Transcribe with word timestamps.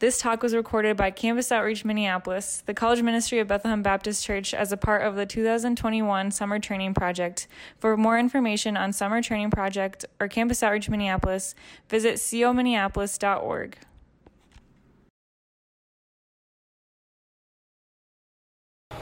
This 0.00 0.20
talk 0.20 0.44
was 0.44 0.54
recorded 0.54 0.96
by 0.96 1.10
Campus 1.10 1.50
Outreach 1.50 1.84
Minneapolis, 1.84 2.62
the 2.64 2.72
College 2.72 3.02
Ministry 3.02 3.40
of 3.40 3.48
Bethlehem 3.48 3.82
Baptist 3.82 4.24
Church, 4.24 4.54
as 4.54 4.70
a 4.70 4.76
part 4.76 5.02
of 5.02 5.16
the 5.16 5.26
2021 5.26 6.30
Summer 6.30 6.60
Training 6.60 6.94
Project. 6.94 7.48
For 7.80 7.96
more 7.96 8.16
information 8.16 8.76
on 8.76 8.92
Summer 8.92 9.20
Training 9.20 9.50
Project 9.50 10.04
or 10.20 10.28
Campus 10.28 10.62
Outreach 10.62 10.88
Minneapolis, 10.88 11.56
visit 11.88 12.14
cominneapolis.org. 12.14 13.76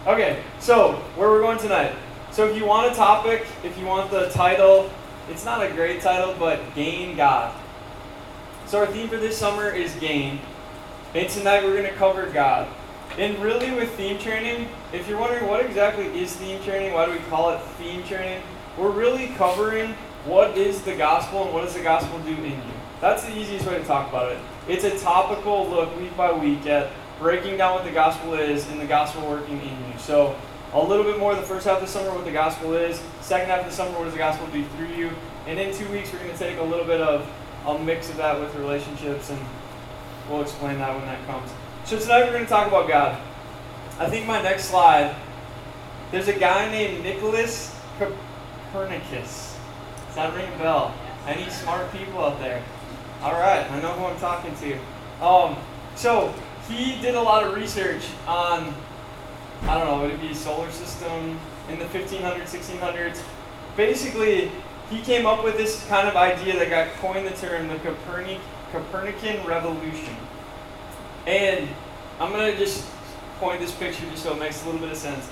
Okay, 0.07 0.43
so 0.61 0.93
where 1.17 1.29
we're 1.29 1.43
going 1.43 1.59
tonight. 1.59 1.95
So 2.33 2.49
if 2.49 2.57
you 2.57 2.65
want 2.65 2.91
a 2.91 2.97
topic, 2.97 3.45
if 3.65 3.77
you 3.79 3.85
want 3.85 4.11
the 4.11 4.31
title, 4.31 4.91
it's 5.29 5.45
not 5.45 5.63
a 5.63 5.71
great 5.73 6.01
title, 6.01 6.35
but 6.39 6.59
Gain 6.75 7.19
God. 7.19 7.55
So 8.65 8.79
our 8.79 8.87
theme 8.87 9.11
for 9.11 9.19
this 9.19 9.37
summer 9.37 9.69
is 9.69 9.95
Gain. 9.97 10.41
And 11.14 11.29
tonight 11.30 11.64
we're 11.64 11.77
going 11.77 11.91
to 11.91 11.96
cover 11.96 12.27
God. 12.27 12.68
And 13.18 13.39
really, 13.39 13.71
with 13.71 13.90
theme 13.94 14.18
training, 14.18 14.68
if 14.93 15.08
you're 15.08 15.18
wondering 15.18 15.46
what 15.46 15.64
exactly 15.64 16.07
is 16.07 16.35
theme 16.36 16.62
training, 16.62 16.93
why 16.93 17.07
do 17.07 17.12
we 17.12 17.18
call 17.31 17.50
it 17.50 17.61
theme 17.79 18.03
training? 18.04 18.43
We're 18.76 18.90
really 18.90 19.29
covering 19.29 19.95
what 20.26 20.58
is 20.58 20.82
the 20.82 20.95
gospel 20.95 21.45
and 21.45 21.54
what 21.54 21.64
does 21.64 21.75
the 21.75 21.82
gospel 21.82 22.18
do 22.21 22.32
in 22.32 22.53
you. 22.53 22.75
That's 23.00 23.25
the 23.25 23.34
easiest 23.34 23.67
way 23.67 23.79
to 23.79 23.84
talk 23.84 24.11
about 24.11 24.32
it. 24.32 24.39
It's 24.68 24.84
a 24.84 24.98
topical 24.98 25.68
look 25.68 25.96
week 25.98 26.14
by 26.17 26.32
week 26.32 26.67
at 26.67 26.90
breaking 27.18 27.57
down 27.57 27.76
what 27.76 27.84
the 27.84 27.93
gospel 27.93 28.34
is 28.34 28.68
and 28.68 28.81
the 28.81 28.86
gospel 28.86 29.26
working 29.26 29.61
in 29.61 29.93
you. 29.93 29.98
So, 29.98 30.36
a 30.75 30.82
little 30.82 31.04
bit 31.04 31.18
more 31.18 31.34
the 31.34 31.43
first 31.43 31.67
half 31.67 31.76
of 31.76 31.82
the 31.82 31.89
summer, 31.89 32.11
what 32.14 32.25
the 32.27 32.33
gospel 32.33 32.75
is. 32.75 33.00
Second 33.23 33.48
half 33.48 33.61
of 33.61 33.67
the 33.67 33.73
summer, 33.73 33.97
what 33.97 34.05
does 34.05 34.12
the 34.12 34.19
gospel 34.19 34.47
do 34.48 34.62
through 34.77 34.89
you? 34.89 35.11
And 35.47 35.59
in 35.59 35.75
two 35.75 35.89
weeks, 35.91 36.12
we're 36.12 36.19
going 36.19 36.33
to 36.33 36.39
take 36.39 36.59
a 36.59 36.62
little 36.62 36.84
bit 36.84 37.00
of 37.00 37.27
a 37.64 37.78
mix 37.78 38.11
of 38.11 38.17
that 38.17 38.39
with 38.39 38.55
relationships 38.56 39.31
and 39.31 39.41
We'll 40.28 40.42
explain 40.42 40.78
that 40.78 40.94
when 40.94 41.06
that 41.06 41.25
comes. 41.27 41.50
So 41.84 41.98
tonight 41.98 42.25
we're 42.25 42.33
going 42.33 42.44
to 42.44 42.50
talk 42.50 42.67
about 42.67 42.89
God. 42.89 43.20
I 43.98 44.11
think 44.11 44.27
my 44.27 44.42
next 44.42 44.64
slide, 44.64 45.14
there's 46.11 46.27
a 46.28 46.39
guy 46.39 46.69
named 46.70 47.05
Nicholas 47.05 47.75
Copernicus. 47.98 49.56
Does 50.06 50.14
that 50.17 50.34
ring 50.34 50.53
a 50.53 50.59
bell? 50.59 50.95
Any 51.27 51.48
smart 51.51 51.92
people 51.92 52.25
out 52.25 52.41
there? 52.41 52.62
All 53.23 53.33
right, 53.33 53.70
I 53.70 53.81
know 53.81 53.92
who 53.92 54.06
I'm 54.06 54.19
talking 54.19 54.55
to. 54.56 55.25
Um, 55.25 55.56
so 55.95 56.34
he 56.69 57.01
did 57.01 57.14
a 57.14 57.23
lot 57.23 57.45
of 57.45 57.55
research 57.55 58.03
on, 58.27 58.75
I 59.62 59.79
don't 59.79 59.86
know, 59.86 60.03
would 60.03 60.11
it 60.11 60.20
be 60.20 60.34
solar 60.34 60.70
system 60.73 61.39
in 61.69 61.79
the 61.79 61.84
1500s, 61.86 62.42
1600s? 62.42 63.23
Basically, 63.77 64.51
he 64.91 65.01
came 65.03 65.25
up 65.25 65.45
with 65.45 65.56
this 65.56 65.86
kind 65.86 66.08
of 66.08 66.17
idea 66.17 66.58
that 66.58 66.69
got 66.69 66.89
coined 67.01 67.27
the 67.27 67.36
term 67.36 67.69
the 67.69 67.77
Copernic 67.77 68.41
Copernican 68.72 69.45
revolution. 69.47 70.17
And 71.27 71.69
I'm 72.20 72.33
going 72.33 72.53
to 72.53 72.59
just 72.59 72.86
point 73.39 73.61
this 73.61 73.75
picture 73.75 74.05
just 74.11 74.23
so 74.23 74.34
it 74.34 74.39
makes 74.39 74.62
a 74.62 74.67
little 74.67 74.81
bit 74.81 74.91
of 74.91 74.97
sense. 74.97 75.28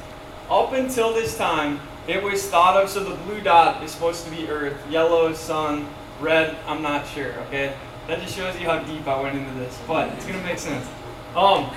Up 0.50 0.72
until 0.72 1.14
this 1.14 1.36
time, 1.36 1.80
it 2.06 2.22
was 2.22 2.46
thought 2.48 2.82
of, 2.82 2.90
so 2.90 3.02
the 3.02 3.14
blue 3.24 3.40
dot 3.40 3.82
is 3.82 3.90
supposed 3.90 4.24
to 4.24 4.30
be 4.30 4.46
Earth, 4.48 4.76
yellow 4.90 5.32
sun, 5.32 5.88
red, 6.20 6.56
I'm 6.66 6.82
not 6.82 7.06
sure, 7.06 7.32
okay? 7.46 7.74
That 8.06 8.20
just 8.20 8.36
shows 8.36 8.58
you 8.60 8.66
how 8.66 8.80
deep 8.80 9.06
I 9.06 9.20
went 9.22 9.38
into 9.38 9.54
this, 9.54 9.80
but 9.86 10.12
it's 10.12 10.26
going 10.26 10.38
to 10.38 10.44
make 10.44 10.58
sense. 10.58 10.86
Um, 11.34 11.70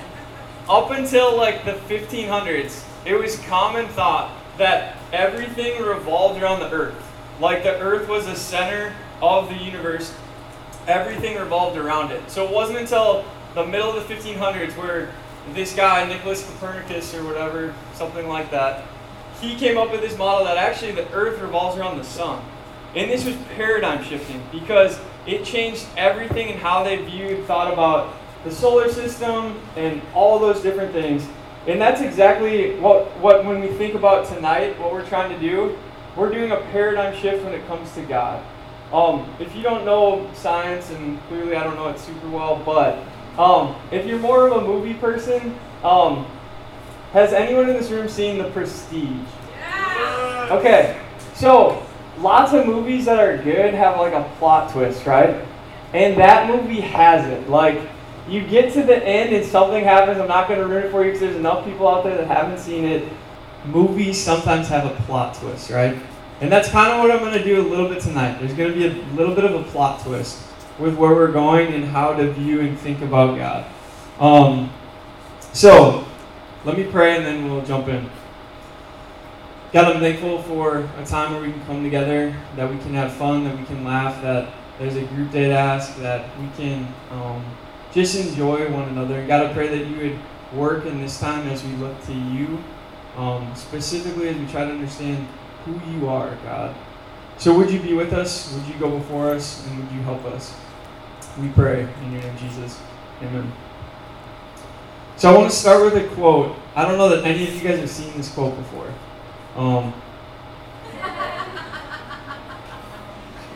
up 0.68 0.90
until 0.90 1.34
like 1.34 1.64
the 1.64 1.72
1500s, 1.72 2.84
it 3.06 3.14
was 3.14 3.38
common 3.46 3.88
thought 3.88 4.36
that 4.58 4.98
everything 5.12 5.82
revolved 5.82 6.42
around 6.42 6.60
the 6.60 6.70
Earth. 6.70 7.02
Like 7.40 7.62
the 7.62 7.78
Earth 7.78 8.08
was 8.08 8.26
the 8.26 8.36
center 8.36 8.94
of 9.22 9.48
the 9.48 9.56
universe 9.56 10.14
everything 10.88 11.36
revolved 11.36 11.76
around 11.76 12.10
it. 12.10 12.28
So 12.30 12.44
it 12.44 12.52
wasn't 12.52 12.78
until 12.78 13.24
the 13.54 13.64
middle 13.64 13.90
of 13.90 14.08
the 14.08 14.14
1500s 14.14 14.76
where 14.76 15.10
this 15.52 15.74
guy, 15.74 16.06
Nicholas 16.08 16.44
Copernicus 16.44 17.14
or 17.14 17.24
whatever, 17.24 17.74
something 17.94 18.26
like 18.26 18.50
that, 18.50 18.84
he 19.40 19.54
came 19.54 19.78
up 19.78 19.92
with 19.92 20.00
this 20.00 20.16
model 20.18 20.44
that 20.46 20.56
actually 20.56 20.92
the 20.92 21.08
earth 21.12 21.40
revolves 21.40 21.78
around 21.78 21.98
the 21.98 22.04
sun. 22.04 22.42
And 22.96 23.10
this 23.10 23.24
was 23.24 23.36
paradigm 23.54 24.02
shifting 24.02 24.42
because 24.50 24.98
it 25.26 25.44
changed 25.44 25.86
everything 25.96 26.48
and 26.50 26.58
how 26.58 26.82
they 26.82 26.96
viewed, 26.96 27.44
thought 27.44 27.72
about 27.72 28.16
the 28.44 28.50
solar 28.50 28.90
system 28.90 29.60
and 29.76 30.00
all 30.14 30.38
those 30.38 30.62
different 30.62 30.92
things. 30.92 31.26
And 31.66 31.80
that's 31.80 32.00
exactly 32.00 32.76
what, 32.80 33.14
what 33.18 33.44
when 33.44 33.60
we 33.60 33.68
think 33.68 33.94
about 33.94 34.26
tonight, 34.26 34.78
what 34.80 34.92
we're 34.92 35.06
trying 35.06 35.30
to 35.30 35.38
do, 35.38 35.78
we're 36.16 36.32
doing 36.32 36.50
a 36.50 36.56
paradigm 36.72 37.14
shift 37.14 37.44
when 37.44 37.52
it 37.52 37.66
comes 37.66 37.92
to 37.92 38.02
God. 38.02 38.42
Um, 38.92 39.28
if 39.38 39.54
you 39.54 39.62
don't 39.62 39.84
know 39.84 40.30
science, 40.34 40.90
and 40.90 41.20
clearly 41.28 41.56
I 41.56 41.62
don't 41.62 41.76
know 41.76 41.88
it 41.88 41.98
super 41.98 42.28
well, 42.28 42.62
but 42.64 43.04
um, 43.38 43.76
if 43.90 44.06
you're 44.06 44.18
more 44.18 44.48
of 44.48 44.62
a 44.62 44.66
movie 44.66 44.94
person, 44.94 45.58
um, 45.84 46.26
has 47.12 47.32
anyone 47.32 47.68
in 47.68 47.76
this 47.76 47.90
room 47.90 48.08
seen 48.08 48.38
The 48.38 48.50
Prestige? 48.50 49.10
Yeah. 49.58 50.48
Okay, 50.52 51.00
so 51.34 51.86
lots 52.18 52.52
of 52.52 52.66
movies 52.66 53.04
that 53.04 53.18
are 53.18 53.36
good 53.36 53.74
have 53.74 53.98
like 53.98 54.14
a 54.14 54.28
plot 54.38 54.72
twist, 54.72 55.06
right? 55.06 55.44
And 55.92 56.18
that 56.18 56.48
movie 56.48 56.80
has 56.80 57.26
it. 57.26 57.48
Like, 57.48 57.80
you 58.28 58.42
get 58.46 58.72
to 58.74 58.82
the 58.82 59.02
end 59.06 59.34
and 59.34 59.44
something 59.44 59.82
happens. 59.82 60.18
I'm 60.18 60.28
not 60.28 60.48
going 60.48 60.60
to 60.60 60.66
ruin 60.66 60.84
it 60.84 60.90
for 60.90 61.02
you 61.02 61.12
because 61.12 61.20
there's 61.20 61.36
enough 61.36 61.64
people 61.64 61.88
out 61.88 62.04
there 62.04 62.16
that 62.16 62.26
haven't 62.26 62.58
seen 62.58 62.84
it. 62.84 63.10
Movies 63.64 64.22
sometimes 64.22 64.68
have 64.68 64.84
a 64.84 64.94
plot 65.02 65.34
twist, 65.34 65.70
right? 65.70 65.96
And 66.40 66.52
that's 66.52 66.68
kind 66.68 66.92
of 66.92 67.00
what 67.00 67.10
I'm 67.10 67.18
going 67.18 67.36
to 67.36 67.42
do 67.42 67.60
a 67.60 67.66
little 67.68 67.88
bit 67.88 68.00
tonight. 68.00 68.38
There's 68.38 68.52
going 68.52 68.72
to 68.72 68.76
be 68.76 68.86
a 68.86 69.02
little 69.14 69.34
bit 69.34 69.44
of 69.44 69.54
a 69.54 69.62
plot 69.70 70.02
twist 70.02 70.40
with 70.78 70.96
where 70.96 71.12
we're 71.12 71.32
going 71.32 71.74
and 71.74 71.84
how 71.84 72.14
to 72.14 72.30
view 72.32 72.60
and 72.60 72.78
think 72.78 73.02
about 73.02 73.36
God. 73.36 73.66
Um, 74.20 74.72
so, 75.52 76.06
let 76.64 76.76
me 76.76 76.84
pray 76.84 77.16
and 77.16 77.26
then 77.26 77.50
we'll 77.50 77.64
jump 77.64 77.88
in. 77.88 78.08
God, 79.72 79.96
I'm 79.96 80.00
thankful 80.00 80.42
for 80.44 80.88
a 80.96 81.04
time 81.04 81.32
where 81.32 81.42
we 81.42 81.52
can 81.52 81.64
come 81.66 81.82
together, 81.82 82.34
that 82.56 82.70
we 82.70 82.78
can 82.78 82.94
have 82.94 83.12
fun, 83.12 83.44
that 83.44 83.58
we 83.58 83.64
can 83.64 83.84
laugh, 83.84 84.22
that 84.22 84.52
there's 84.78 84.96
a 84.96 85.02
group 85.02 85.32
date 85.32 85.52
ask, 85.52 85.96
that 85.98 86.28
we 86.40 86.48
can 86.56 86.86
um, 87.10 87.44
just 87.92 88.14
enjoy 88.16 88.70
one 88.72 88.88
another. 88.88 89.18
And 89.18 89.28
God, 89.28 89.44
I 89.44 89.52
pray 89.52 89.68
that 89.68 89.86
you 89.86 89.96
would 89.96 90.58
work 90.58 90.86
in 90.86 91.00
this 91.00 91.18
time 91.18 91.46
as 91.48 91.64
we 91.64 91.72
look 91.72 92.02
to 92.06 92.14
you, 92.14 92.62
um, 93.16 93.52
specifically 93.54 94.28
as 94.28 94.36
we 94.36 94.46
try 94.46 94.64
to 94.64 94.70
understand 94.70 95.26
who 95.68 95.98
you 95.98 96.08
are, 96.08 96.34
God. 96.44 96.74
So 97.36 97.56
would 97.56 97.70
you 97.70 97.80
be 97.80 97.94
with 97.94 98.12
us? 98.12 98.52
Would 98.54 98.66
you 98.66 98.74
go 98.80 98.98
before 98.98 99.30
us? 99.30 99.66
And 99.66 99.78
would 99.78 99.92
you 99.94 100.02
help 100.02 100.24
us? 100.24 100.54
We 101.40 101.48
pray 101.50 101.82
in 102.02 102.12
your 102.12 102.22
name, 102.22 102.36
Jesus. 102.38 102.80
Amen. 103.22 103.52
So 105.16 105.32
I 105.32 105.36
want 105.36 105.50
to 105.50 105.56
start 105.56 105.84
with 105.84 106.02
a 106.02 106.08
quote. 106.14 106.56
I 106.74 106.84
don't 106.84 106.98
know 106.98 107.08
that 107.08 107.24
any 107.24 107.46
of 107.46 107.54
you 107.54 107.60
guys 107.60 107.78
have 107.78 107.90
seen 107.90 108.16
this 108.16 108.32
quote 108.32 108.56
before. 108.56 108.92
Um, 109.56 109.92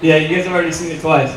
yeah, 0.00 0.16
you 0.16 0.34
guys 0.34 0.44
have 0.44 0.54
already 0.54 0.72
seen 0.72 0.92
it 0.92 1.00
twice. 1.00 1.34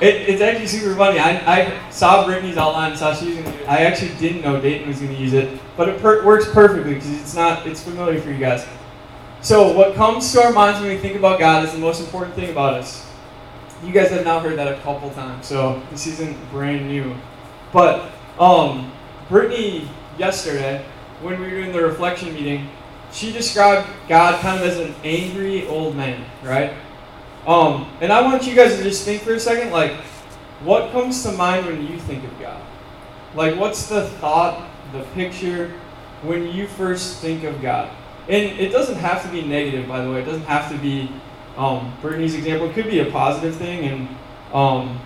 It, 0.00 0.28
it's 0.28 0.40
actually 0.40 0.68
super 0.68 0.94
funny. 0.94 1.18
I, 1.18 1.60
I 1.60 1.90
saw 1.90 2.24
Brittany's 2.24 2.56
outline, 2.56 2.96
saw 2.96 3.12
she 3.12 3.26
was 3.26 3.38
going 3.38 3.58
to 3.58 3.64
I 3.70 3.78
actually 3.78 4.14
didn't 4.16 4.42
know 4.42 4.60
Dayton 4.60 4.86
was 4.86 5.00
to 5.00 5.12
use 5.12 5.32
it, 5.32 5.60
but 5.76 5.88
it 5.88 6.00
per- 6.00 6.24
works 6.24 6.48
perfectly 6.50 6.94
because 6.94 7.10
it's 7.20 7.34
not. 7.34 7.66
It's 7.66 7.82
familiar 7.82 8.20
for 8.20 8.30
you 8.30 8.38
guys. 8.38 8.64
So, 9.40 9.72
what 9.72 9.94
comes 9.94 10.32
to 10.32 10.42
our 10.42 10.52
minds 10.52 10.80
when 10.80 10.90
we 10.90 10.98
think 10.98 11.16
about 11.16 11.38
God 11.38 11.64
is 11.64 11.72
the 11.72 11.78
most 11.78 12.00
important 12.00 12.34
thing 12.34 12.50
about 12.50 12.74
us. 12.74 13.08
You 13.84 13.92
guys 13.92 14.10
have 14.10 14.24
now 14.24 14.40
heard 14.40 14.58
that 14.58 14.66
a 14.66 14.80
couple 14.80 15.10
times, 15.10 15.46
so 15.46 15.80
this 15.90 16.08
isn't 16.08 16.36
brand 16.50 16.88
new. 16.88 17.14
But 17.72 18.10
um, 18.40 18.90
Brittany, 19.28 19.88
yesterday, 20.18 20.84
when 21.22 21.38
we 21.38 21.44
were 21.44 21.50
doing 21.50 21.72
the 21.72 21.80
reflection 21.80 22.34
meeting, 22.34 22.68
she 23.12 23.30
described 23.30 23.88
God 24.08 24.40
kind 24.40 24.60
of 24.60 24.66
as 24.66 24.78
an 24.78 24.92
angry 25.04 25.68
old 25.68 25.94
man, 25.94 26.24
right? 26.42 26.72
Um, 27.46 27.88
and 28.00 28.12
I 28.12 28.22
want 28.22 28.44
you 28.44 28.56
guys 28.56 28.76
to 28.76 28.82
just 28.82 29.04
think 29.04 29.22
for 29.22 29.34
a 29.34 29.40
second, 29.40 29.70
like, 29.70 29.92
what 30.62 30.90
comes 30.90 31.22
to 31.22 31.32
mind 31.32 31.66
when 31.66 31.86
you 31.86 31.96
think 32.00 32.24
of 32.24 32.40
God? 32.40 32.60
Like, 33.36 33.56
what's 33.56 33.88
the 33.88 34.08
thought, 34.08 34.68
the 34.92 35.04
picture, 35.14 35.72
when 36.22 36.48
you 36.48 36.66
first 36.66 37.20
think 37.20 37.44
of 37.44 37.62
God? 37.62 37.88
And 38.28 38.58
it 38.58 38.70
doesn't 38.70 38.96
have 38.96 39.22
to 39.22 39.28
be 39.28 39.42
negative, 39.42 39.88
by 39.88 40.02
the 40.02 40.10
way. 40.10 40.20
It 40.20 40.26
doesn't 40.26 40.44
have 40.44 40.70
to 40.70 40.78
be 40.78 41.10
um, 41.56 41.96
Brittany's 42.02 42.34
example. 42.34 42.68
It 42.68 42.74
could 42.74 42.86
be 42.86 43.00
a 43.00 43.10
positive 43.10 43.56
thing. 43.56 43.86
And 43.86 44.08
um, 44.54 45.00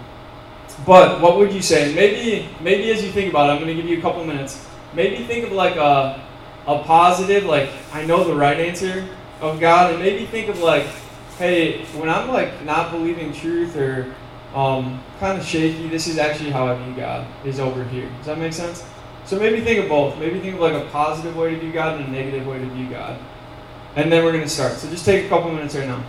but 0.87 1.21
what 1.21 1.39
would 1.39 1.53
you 1.53 1.63
say? 1.63 1.95
Maybe 1.95 2.49
maybe 2.61 2.91
as 2.91 3.05
you 3.05 3.13
think 3.13 3.31
about 3.31 3.49
it, 3.49 3.53
I'm 3.53 3.63
going 3.63 3.75
to 3.75 3.81
give 3.81 3.91
you 3.91 3.99
a 3.99 4.03
couple 4.03 4.25
minutes. 4.25 4.67
Maybe 4.95 5.25
think 5.25 5.47
of 5.47 5.53
like 5.53 5.77
a 5.77 6.23
a 6.67 6.83
positive, 6.83 7.45
like 7.45 7.71
I 7.93 8.05
know 8.05 8.25
the 8.25 8.35
right 8.35 8.59
answer 8.59 9.09
of 9.41 9.61
God, 9.61 9.93
and 9.93 10.03
maybe 10.03 10.27
think 10.27 10.49
of 10.49 10.61
like, 10.61 10.87
hey, 11.39 11.85
when 11.97 12.09
I'm 12.09 12.29
like 12.29 12.63
not 12.65 12.91
believing 12.91 13.33
truth 13.33 13.77
or 13.77 14.15
um, 14.55 15.03
kind 15.19 15.39
of 15.39 15.45
shaky, 15.45 15.89
this 15.89 16.07
is 16.07 16.19
actually 16.19 16.51
how 16.51 16.67
I 16.67 16.83
view 16.83 16.95
God 16.95 17.27
is 17.45 17.59
over 17.59 17.85
here. 17.85 18.09
Does 18.19 18.27
that 18.27 18.39
make 18.39 18.53
sense? 18.53 18.85
So 19.25 19.39
maybe 19.39 19.61
think 19.61 19.83
of 19.83 19.89
both. 19.89 20.19
Maybe 20.19 20.41
think 20.41 20.55
of 20.55 20.61
like 20.61 20.75
a 20.75 20.87
positive 20.91 21.37
way 21.37 21.55
to 21.55 21.61
view 21.61 21.73
God 21.73 22.01
and 22.01 22.09
a 22.09 22.11
negative 22.11 22.47
way 22.47 22.59
to 22.59 22.67
view 22.67 22.89
God. 22.91 23.19
And 23.97 24.11
then 24.11 24.25
we're 24.25 24.33
going 24.33 24.45
to 24.45 24.49
start. 24.49 24.73
So 24.75 24.89
just 24.89 25.05
take 25.05 25.27
a 25.27 25.29
couple 25.29 25.53
minutes 25.53 25.75
right 25.75 25.87
now. 25.87 26.05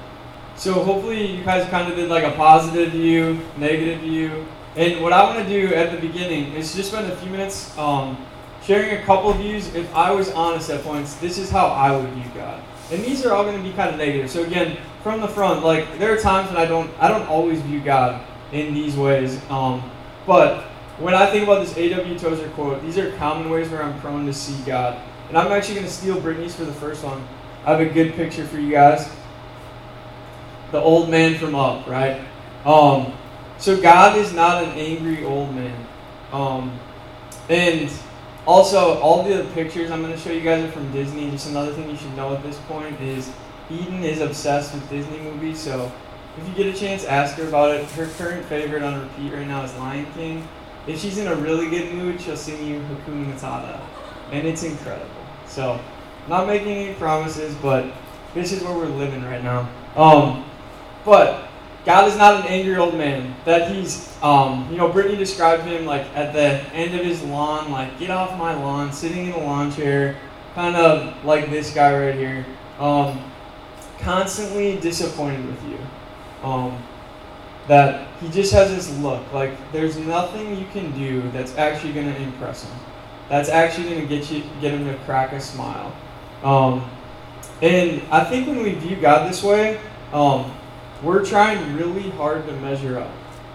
So 0.56 0.74
hopefully 0.74 1.26
you 1.38 1.44
guys 1.44 1.68
kind 1.70 1.92
of 1.92 1.98
did 1.98 2.10
like 2.10 2.24
a 2.24 2.32
positive 2.32 2.92
view, 2.92 3.40
negative 3.58 4.02
view, 4.02 4.46
And 4.76 5.04
what 5.04 5.14
I 5.14 5.24
want 5.24 5.48
to 5.48 5.48
do 5.48 5.74
at 5.76 5.92
the 5.92 6.00
beginning 6.00 6.54
is 6.54 6.74
just 6.74 6.90
spend 6.90 7.12
a 7.12 7.16
few 7.18 7.30
minutes 7.30 7.78
um, 7.78 8.18
sharing 8.64 8.98
a 8.98 9.04
couple 9.04 9.32
views. 9.34 9.74
If 9.76 9.94
I 9.94 10.12
was 10.12 10.32
honest 10.32 10.70
at 10.72 10.84
points, 10.84 11.16
this 11.16 11.38
is 11.38 11.52
how 11.52 11.68
I 11.68 11.96
would 11.96 12.10
view 12.10 12.32
God. 12.34 12.64
And 12.92 13.04
these 13.04 13.24
are 13.24 13.34
all 13.34 13.44
going 13.44 13.58
to 13.58 13.64
be 13.64 13.74
kind 13.76 13.92
of 13.92 13.98
negative. 13.98 14.32
So 14.32 14.44
again, 14.44 14.78
from 15.04 15.22
the 15.22 15.28
front, 15.28 15.64
like 15.64 16.00
there 16.00 16.12
are 16.12 16.18
times 16.18 16.50
when 16.50 16.58
I 16.58 16.66
don't, 16.66 16.90
I 17.00 17.08
don't 17.08 17.28
always 17.28 17.62
view 17.62 17.82
God 17.82 18.26
in 18.52 18.74
these 18.74 18.96
ways. 18.96 19.40
Um, 19.50 19.92
but 20.26 20.66
when 21.00 21.14
I 21.14 21.30
think 21.32 21.44
about 21.44 21.66
this 21.66 21.76
A.W. 21.78 22.18
Tozer 22.20 22.50
quote, 22.50 22.82
these 22.82 22.98
are 22.98 23.12
common 23.18 23.50
ways 23.50 23.70
where 23.70 23.84
I'm 23.84 24.00
prone 24.00 24.26
to 24.26 24.34
see 24.34 24.62
God. 24.66 25.02
And 25.30 25.38
I'm 25.38 25.52
actually 25.52 25.76
going 25.76 25.88
to 25.88 25.92
steal 25.94 26.20
Brittany's 26.20 26.56
for 26.56 26.66
the 26.66 26.74
first 26.74 27.04
one. 27.04 27.26
I 27.66 27.72
have 27.72 27.80
a 27.80 27.86
good 27.86 28.14
picture 28.14 28.46
for 28.46 28.60
you 28.60 28.72
guys. 28.72 29.10
The 30.72 30.80
old 30.80 31.10
man 31.10 31.36
from 31.36 31.56
Up, 31.56 31.88
right? 31.88 32.22
Um, 32.66 33.14
so 33.58 33.80
God 33.82 34.18
is 34.18 34.34
not 34.34 34.64
an 34.64 34.72
angry 34.72 35.24
old 35.24 35.54
man. 35.56 35.88
Um, 36.32 36.78
and 37.50 37.92
also, 38.46 39.00
all 39.00 39.24
the 39.24 39.40
other 39.40 39.50
pictures 39.52 39.90
I'm 39.90 40.02
going 40.02 40.14
to 40.14 40.20
show 40.20 40.32
you 40.32 40.42
guys 40.42 40.64
are 40.64 40.72
from 40.72 40.92
Disney. 40.92 41.32
Just 41.32 41.50
another 41.50 41.72
thing 41.74 41.90
you 41.90 41.96
should 41.96 42.16
know 42.16 42.36
at 42.36 42.44
this 42.44 42.58
point 42.68 43.00
is 43.00 43.32
Eden 43.70 44.04
is 44.04 44.20
obsessed 44.20 44.74
with 44.74 44.90
Disney 44.90 45.20
movies. 45.20 45.60
So 45.60 45.92
if 46.38 46.48
you 46.48 46.54
get 46.54 46.74
a 46.74 46.78
chance, 46.78 47.06
ask 47.06 47.38
her 47.38 47.48
about 47.48 47.72
it. 47.72 47.86
Her 47.92 48.08
current 48.18 48.46
favorite 48.46 48.84
on 48.84 49.02
repeat 49.02 49.34
right 49.34 49.48
now 49.48 49.64
is 49.64 49.74
Lion 49.76 50.06
King. 50.14 50.48
If 50.86 51.00
she's 51.00 51.18
in 51.18 51.28
a 51.28 51.36
really 51.36 51.70
good 51.70 51.94
mood, 51.94 52.20
she'll 52.20 52.36
sing 52.36 52.68
you 52.68 52.80
Hakuna 52.82 53.34
Matata, 53.34 53.80
and 54.32 54.46
it's 54.48 54.64
incredible. 54.64 55.08
So, 55.48 55.80
not 56.28 56.48
making 56.48 56.70
any 56.70 56.94
promises, 56.96 57.56
but 57.56 57.94
this 58.34 58.52
is 58.52 58.64
where 58.64 58.76
we're 58.76 58.88
living 58.88 59.24
right 59.24 59.44
now. 59.44 59.70
Um, 59.96 60.46
but 61.06 61.48
God 61.86 62.08
is 62.08 62.18
not 62.18 62.42
an 62.42 62.48
angry 62.48 62.76
old 62.78 62.96
man. 62.96 63.36
That 63.46 63.72
he's, 63.72 64.14
um, 64.22 64.68
you 64.72 64.78
know, 64.78 64.90
Brittany 64.90 65.18
described 65.18 65.64
him 65.64 65.86
like 65.86 66.06
at 66.16 66.34
the 66.34 66.62
end 66.74 66.98
of 66.98 67.06
his 67.06 67.22
lawn, 67.24 67.72
like 67.72 68.00
get 68.00 68.10
off 68.10 68.38
my 68.38 68.54
lawn, 68.54 68.92
sitting 68.92 69.28
in 69.28 69.34
a 69.34 69.40
lawn 69.40 69.72
chair, 69.72 70.18
kind 70.56 70.76
of 70.76 71.24
like 71.26 71.50
this 71.50 71.74
guy 71.74 71.98
right 71.98 72.16
here, 72.16 72.46
um, 72.80 73.22
constantly 74.00 74.78
disappointed 74.80 75.46
with 75.46 75.64
you. 75.66 75.78
Um, 76.44 76.82
that 77.68 78.08
he 78.20 78.30
just 78.30 78.52
has 78.54 78.70
this 78.70 78.98
look 79.00 79.32
like 79.32 79.52
there's 79.72 79.98
nothing 79.98 80.58
you 80.58 80.66
can 80.74 80.92
do 80.98 81.22
that's 81.32 81.56
actually 81.58 81.94
going 81.94 82.14
to 82.14 82.22
impress 82.22 82.64
him. 82.64 82.78
That's 83.30 83.50
actually 83.50 83.90
going 83.90 84.02
to 84.02 84.08
get 84.08 84.30
you 84.30 84.44
get 84.60 84.74
him 84.74 84.86
to 84.86 84.96
crack 85.06 85.32
a 85.32 85.40
smile. 85.40 85.96
Um, 86.44 86.90
and 87.62 88.02
I 88.12 88.24
think 88.26 88.48
when 88.48 88.62
we 88.62 88.74
view 88.74 88.98
God 88.98 89.30
this 89.30 89.42
way, 89.42 89.80
um, 90.12 90.54
we're 91.02 91.26
trying 91.26 91.76
really 91.76 92.10
hard 92.12 92.46
to 92.48 92.54
measure 92.58 93.00
up. 93.00 93.12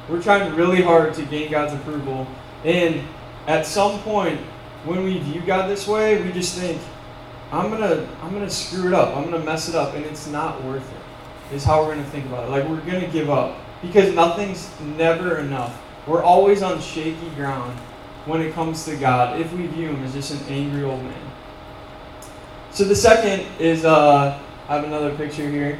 We're 0.08 0.22
trying 0.22 0.54
really 0.54 0.82
hard 0.82 1.12
to 1.14 1.24
gain 1.26 1.50
God's 1.50 1.74
approval. 1.74 2.26
And 2.64 3.02
at 3.46 3.66
some 3.66 4.00
point, 4.00 4.40
when 4.84 5.04
we 5.04 5.18
view 5.18 5.42
God 5.42 5.68
this 5.68 5.86
way, 5.86 6.22
we 6.22 6.32
just 6.32 6.56
think, 6.58 6.80
I'm 7.52 7.70
gonna 7.70 8.06
I'm 8.22 8.32
gonna 8.32 8.50
screw 8.50 8.88
it 8.88 8.94
up. 8.94 9.16
I'm 9.16 9.24
gonna 9.24 9.44
mess 9.44 9.68
it 9.68 9.74
up, 9.74 9.94
and 9.94 10.04
it's 10.04 10.26
not 10.26 10.62
worth 10.64 10.90
it. 10.90 11.54
Is 11.54 11.64
how 11.64 11.82
we're 11.82 11.94
gonna 11.94 12.04
think 12.10 12.26
about 12.26 12.44
it. 12.44 12.50
Like 12.50 12.68
we're 12.68 12.80
gonna 12.80 13.08
give 13.08 13.30
up 13.30 13.56
because 13.82 14.14
nothing's 14.14 14.70
never 14.80 15.38
enough. 15.38 15.80
We're 16.06 16.22
always 16.22 16.62
on 16.62 16.80
shaky 16.80 17.28
ground 17.30 17.78
when 18.26 18.40
it 18.40 18.52
comes 18.54 18.84
to 18.86 18.96
God 18.96 19.40
if 19.40 19.52
we 19.52 19.66
view 19.66 19.88
Him 19.88 20.04
as 20.04 20.14
just 20.14 20.32
an 20.32 20.48
angry 20.48 20.82
old 20.82 21.02
man. 21.02 21.30
So 22.70 22.84
the 22.84 22.96
second 22.96 23.46
is 23.58 23.84
uh, 23.84 24.38
I 24.68 24.74
have 24.74 24.84
another 24.84 25.14
picture 25.14 25.48
here. 25.48 25.78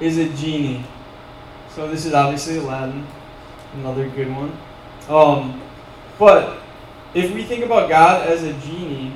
Is 0.00 0.18
a 0.18 0.28
genie. 0.30 0.84
So 1.70 1.88
this 1.88 2.04
is 2.04 2.12
obviously 2.12 2.56
Aladdin, 2.58 3.06
another 3.74 4.08
good 4.08 4.28
one. 4.28 4.56
Um, 5.08 5.62
but 6.18 6.60
if 7.14 7.32
we 7.32 7.44
think 7.44 7.64
about 7.64 7.88
God 7.88 8.28
as 8.28 8.42
a 8.42 8.52
genie, 8.54 9.12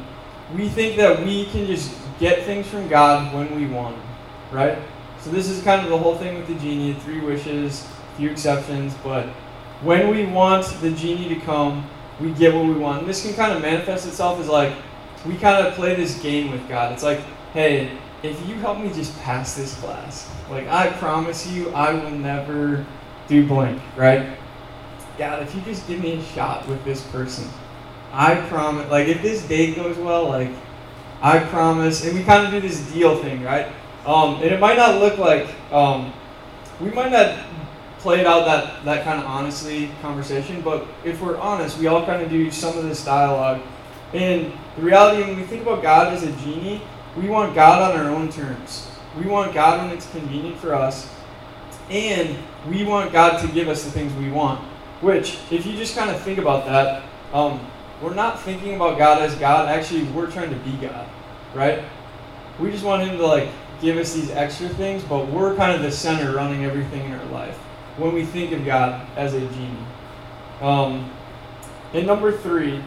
we 0.54 0.68
think 0.68 0.96
that 0.96 1.24
we 1.24 1.46
can 1.46 1.66
just 1.66 1.96
get 2.20 2.44
things 2.44 2.66
from 2.68 2.88
God 2.88 3.34
when 3.34 3.54
we 3.56 3.66
want 3.66 3.96
right? 4.50 4.78
So 5.20 5.30
this 5.30 5.48
is 5.48 5.62
kind 5.62 5.82
of 5.82 5.90
the 5.90 5.98
whole 5.98 6.16
thing 6.16 6.36
with 6.36 6.46
the 6.46 6.54
genie, 6.54 6.94
three 6.94 7.20
wishes, 7.20 7.86
few 8.16 8.30
exceptions, 8.30 8.94
but 9.02 9.26
when 9.82 10.08
we 10.08 10.26
want 10.26 10.66
the 10.80 10.90
genie 10.90 11.28
to 11.28 11.40
come, 11.40 11.88
we 12.20 12.32
get 12.32 12.54
what 12.54 12.64
we 12.64 12.72
want. 12.72 13.00
And 13.00 13.08
this 13.08 13.24
can 13.24 13.34
kind 13.34 13.52
of 13.52 13.62
manifest 13.62 14.06
itself 14.06 14.40
as 14.40 14.48
like 14.48 14.72
we 15.24 15.36
kind 15.36 15.66
of 15.66 15.74
play 15.74 15.94
this 15.94 16.20
game 16.20 16.50
with 16.50 16.68
God. 16.68 16.92
It's 16.92 17.02
like, 17.02 17.20
hey, 17.52 17.90
if 18.22 18.48
you 18.48 18.56
help 18.56 18.78
me 18.78 18.92
just 18.92 19.16
pass 19.20 19.54
this 19.54 19.74
class, 19.80 20.30
like 20.50 20.66
I 20.68 20.90
promise 20.90 21.46
you 21.46 21.70
I 21.70 21.92
will 21.92 22.10
never 22.10 22.84
do 23.28 23.46
blank, 23.46 23.80
right? 23.96 24.36
God, 25.16 25.42
if 25.42 25.54
you 25.54 25.60
just 25.62 25.86
give 25.86 26.00
me 26.00 26.14
a 26.14 26.22
shot 26.22 26.66
with 26.68 26.84
this 26.84 27.04
person, 27.08 27.48
I 28.12 28.36
promise 28.48 28.90
like 28.90 29.08
if 29.08 29.22
this 29.22 29.46
date 29.46 29.76
goes 29.76 29.96
well, 29.96 30.28
like 30.28 30.50
I 31.22 31.38
promise 31.40 32.04
and 32.04 32.16
we 32.16 32.24
kind 32.24 32.46
of 32.46 32.52
do 32.52 32.66
this 32.66 32.80
deal 32.92 33.20
thing, 33.22 33.42
right? 33.42 33.68
Um, 34.06 34.36
and 34.36 34.46
it 34.46 34.60
might 34.60 34.76
not 34.76 35.00
look 35.00 35.18
like 35.18 35.48
um, 35.72 36.12
we 36.80 36.90
might 36.90 37.12
not 37.12 37.38
play 37.98 38.20
it 38.20 38.26
out 38.26 38.44
that, 38.44 38.84
that 38.84 39.04
kind 39.04 39.20
of 39.20 39.26
honestly 39.26 39.90
conversation, 40.00 40.60
but 40.62 40.86
if 41.04 41.20
we're 41.20 41.36
honest, 41.38 41.78
we 41.78 41.88
all 41.88 42.06
kind 42.06 42.22
of 42.22 42.30
do 42.30 42.50
some 42.50 42.76
of 42.78 42.84
this 42.84 43.04
dialogue. 43.04 43.60
And 44.12 44.52
the 44.76 44.82
reality, 44.82 45.22
when 45.22 45.36
we 45.36 45.42
think 45.42 45.62
about 45.62 45.82
God 45.82 46.12
as 46.14 46.22
a 46.22 46.32
genie, 46.44 46.80
we 47.16 47.28
want 47.28 47.54
God 47.54 47.90
on 47.90 48.00
our 48.00 48.10
own 48.10 48.30
terms. 48.30 48.88
We 49.18 49.26
want 49.26 49.52
God 49.52 49.84
when 49.84 49.96
it's 49.96 50.08
convenient 50.10 50.58
for 50.58 50.74
us. 50.74 51.12
And 51.90 52.36
we 52.68 52.84
want 52.84 53.12
God 53.12 53.40
to 53.40 53.52
give 53.52 53.68
us 53.68 53.84
the 53.84 53.90
things 53.90 54.12
we 54.14 54.30
want. 54.30 54.60
Which, 55.00 55.38
if 55.50 55.66
you 55.66 55.76
just 55.76 55.96
kind 55.96 56.10
of 56.10 56.20
think 56.22 56.38
about 56.38 56.66
that, 56.66 57.02
um, 57.32 57.60
we're 58.02 58.14
not 58.14 58.40
thinking 58.42 58.74
about 58.74 58.98
God 58.98 59.22
as 59.22 59.34
God. 59.36 59.68
Actually, 59.68 60.04
we're 60.04 60.30
trying 60.30 60.50
to 60.50 60.56
be 60.56 60.72
God, 60.76 61.08
right? 61.54 61.82
We 62.58 62.70
just 62.70 62.84
want 62.84 63.02
Him 63.02 63.16
to 63.18 63.26
like 63.26 63.48
give 63.80 63.96
us 63.96 64.14
these 64.14 64.30
extra 64.30 64.68
things, 64.68 65.02
but 65.04 65.28
we're 65.28 65.54
kind 65.56 65.74
of 65.74 65.82
the 65.82 65.92
center 65.92 66.34
running 66.34 66.64
everything 66.64 67.04
in 67.04 67.12
our 67.12 67.24
life 67.26 67.56
when 67.96 68.14
we 68.14 68.24
think 68.24 68.52
of 68.52 68.64
God 68.64 69.06
as 69.16 69.34
a 69.34 69.40
genie. 69.40 69.86
Um, 70.60 71.10
and 71.92 72.06
number 72.06 72.36
three, 72.36 72.82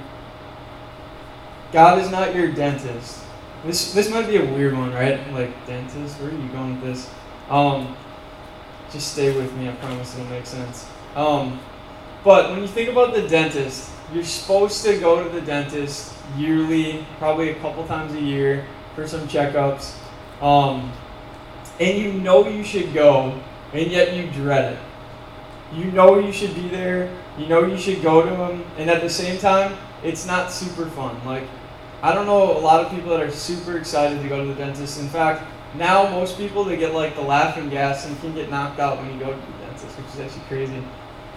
God 1.71 1.99
is 1.99 2.11
not 2.11 2.35
your 2.35 2.51
dentist. 2.51 3.23
This 3.65 3.93
this 3.93 4.09
might 4.09 4.27
be 4.27 4.38
a 4.38 4.45
weird 4.45 4.75
one, 4.75 4.91
right? 4.91 5.31
Like 5.33 5.67
dentist, 5.67 6.19
where 6.19 6.29
are 6.29 6.33
you 6.33 6.47
going 6.49 6.81
with 6.81 6.94
this? 6.94 7.09
Um, 7.49 7.95
just 8.91 9.13
stay 9.13 9.35
with 9.35 9.53
me. 9.53 9.69
I 9.69 9.73
promise 9.73 10.15
it'll 10.15 10.29
make 10.29 10.45
sense. 10.45 10.87
Um, 11.15 11.59
but 12.23 12.51
when 12.51 12.61
you 12.61 12.67
think 12.67 12.89
about 12.89 13.13
the 13.13 13.27
dentist, 13.27 13.91
you're 14.13 14.23
supposed 14.23 14.83
to 14.85 14.99
go 14.99 15.23
to 15.23 15.29
the 15.29 15.41
dentist 15.41 16.13
yearly, 16.37 17.06
probably 17.18 17.49
a 17.49 17.56
couple 17.56 17.85
times 17.87 18.13
a 18.13 18.21
year 18.21 18.66
for 18.95 19.07
some 19.07 19.27
checkups. 19.27 19.95
Um, 20.42 20.92
and 21.80 21.98
you 21.98 22.14
know 22.14 22.48
you 22.48 22.64
should 22.64 22.94
go, 22.94 23.40
and 23.74 23.92
yet 23.92 24.16
you 24.16 24.30
dread 24.31 24.74
it. 24.74 24.80
You 25.74 25.92
know 25.92 26.19
you 26.19 26.31
should 26.31 26.54
be 26.56 26.68
there. 26.68 27.16
You 27.38 27.48
know 27.48 27.66
you 27.66 27.78
should 27.78 28.02
go 28.02 28.21
to 28.21 28.30
them, 28.30 28.66
and 28.78 28.90
at 28.90 29.02
the 29.02 29.10
same 29.10 29.40
time, 29.40 29.78
it's 30.04 30.26
not 30.26 30.52
super 30.52 30.86
fun. 30.88 31.24
Like, 31.26 31.44
I 32.02 32.14
don't 32.14 32.26
know 32.26 32.57
a 32.57 32.60
lot 32.60 32.83
of 32.83 32.92
people 32.92 33.10
that 33.12 33.21
are 33.21 33.31
super 33.31 33.78
excited 33.78 34.21
to 34.21 34.28
go 34.28 34.42
to 34.42 34.48
the 34.48 34.56
dentist. 34.56 35.00
In 35.00 35.07
fact, 35.07 35.44
now 35.76 36.10
most 36.10 36.38
people 36.38 36.64
they 36.64 36.76
get 36.76 36.94
like 36.94 37.16
the 37.16 37.21
laughing 37.21 37.69
gas 37.69 38.06
and 38.06 38.19
can 38.19 38.33
get 38.33 38.50
knocked 38.50 38.80
out 38.80 38.98
when 38.98 39.14
you 39.14 39.19
go 39.19 39.31
to 39.31 39.38
the 39.38 39.66
dentist, 39.66 39.98
which 39.98 40.07
is 40.07 40.19
actually 40.19 40.44
crazy. 40.48 40.83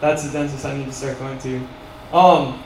That's 0.01 0.25
the 0.25 0.33
dentist 0.33 0.65
I 0.65 0.77
need 0.77 0.87
to 0.87 0.93
start 0.93 1.19
going 1.19 1.39
to. 1.41 1.67
Um, 2.13 2.63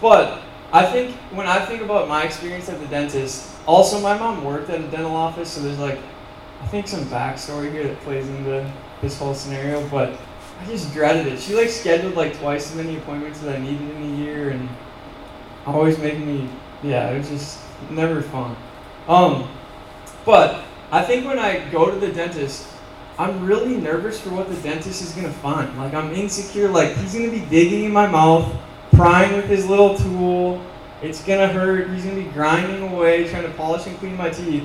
but 0.00 0.43
I 0.74 0.84
think 0.84 1.14
when 1.30 1.46
I 1.46 1.64
think 1.64 1.82
about 1.82 2.08
my 2.08 2.24
experience 2.24 2.68
at 2.68 2.80
the 2.80 2.86
dentist, 2.88 3.48
also 3.64 4.00
my 4.00 4.18
mom 4.18 4.42
worked 4.42 4.68
at 4.70 4.80
a 4.80 4.88
dental 4.88 5.14
office, 5.14 5.52
so 5.52 5.60
there's 5.62 5.78
like 5.78 6.00
I 6.60 6.66
think 6.66 6.88
some 6.88 7.04
backstory 7.04 7.70
here 7.70 7.86
that 7.86 8.00
plays 8.00 8.28
into 8.28 8.68
this 9.00 9.16
whole 9.16 9.34
scenario. 9.34 9.88
But 9.88 10.18
I 10.60 10.66
just 10.66 10.92
dreaded 10.92 11.32
it. 11.32 11.38
She 11.38 11.54
like 11.54 11.68
scheduled 11.68 12.16
like 12.16 12.36
twice 12.38 12.72
as 12.72 12.76
many 12.76 12.96
appointments 12.96 13.38
that 13.38 13.54
I 13.54 13.58
needed 13.58 13.88
in 13.88 14.02
a 14.02 14.16
year, 14.16 14.50
and 14.50 14.68
always 15.64 15.96
making 15.98 16.26
me 16.26 16.50
yeah, 16.82 17.10
it 17.10 17.18
was 17.18 17.28
just 17.28 17.60
never 17.90 18.20
fun. 18.20 18.56
Um, 19.06 19.48
but 20.24 20.64
I 20.90 21.04
think 21.04 21.24
when 21.24 21.38
I 21.38 21.70
go 21.70 21.88
to 21.88 21.96
the 21.98 22.12
dentist, 22.12 22.66
I'm 23.16 23.46
really 23.46 23.76
nervous 23.76 24.20
for 24.20 24.30
what 24.30 24.48
the 24.48 24.56
dentist 24.56 25.02
is 25.02 25.12
gonna 25.12 25.32
find. 25.32 25.78
Like 25.78 25.94
I'm 25.94 26.12
insecure. 26.14 26.68
Like 26.68 26.96
he's 26.96 27.14
gonna 27.14 27.30
be 27.30 27.46
digging 27.46 27.84
in 27.84 27.92
my 27.92 28.08
mouth, 28.08 28.52
prying 28.94 29.34
with 29.34 29.46
his 29.46 29.66
little 29.66 29.96
tool. 29.96 30.62
It's 31.02 31.22
gonna 31.22 31.48
hurt. 31.48 31.90
He's 31.90 32.04
gonna 32.04 32.16
be 32.16 32.30
grinding 32.30 32.82
away, 32.82 33.28
trying 33.28 33.42
to 33.42 33.50
polish 33.50 33.86
and 33.86 33.98
clean 33.98 34.16
my 34.16 34.30
teeth, 34.30 34.64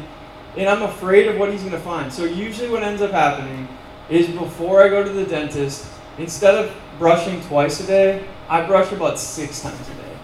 and 0.55 0.69
I'm 0.69 0.83
afraid 0.83 1.27
of 1.27 1.37
what 1.37 1.51
he's 1.51 1.63
gonna 1.63 1.79
find. 1.79 2.11
So 2.11 2.25
usually, 2.25 2.69
what 2.69 2.83
ends 2.83 3.01
up 3.01 3.11
happening 3.11 3.67
is 4.09 4.27
before 4.27 4.83
I 4.83 4.89
go 4.89 5.03
to 5.03 5.09
the 5.09 5.25
dentist, 5.25 5.87
instead 6.17 6.55
of 6.55 6.73
brushing 6.97 7.41
twice 7.43 7.79
a 7.81 7.87
day, 7.87 8.23
I 8.47 8.65
brush 8.65 8.91
about 8.91 9.19
six 9.19 9.61
times 9.61 9.87
a 9.89 9.93
day. 9.93 10.17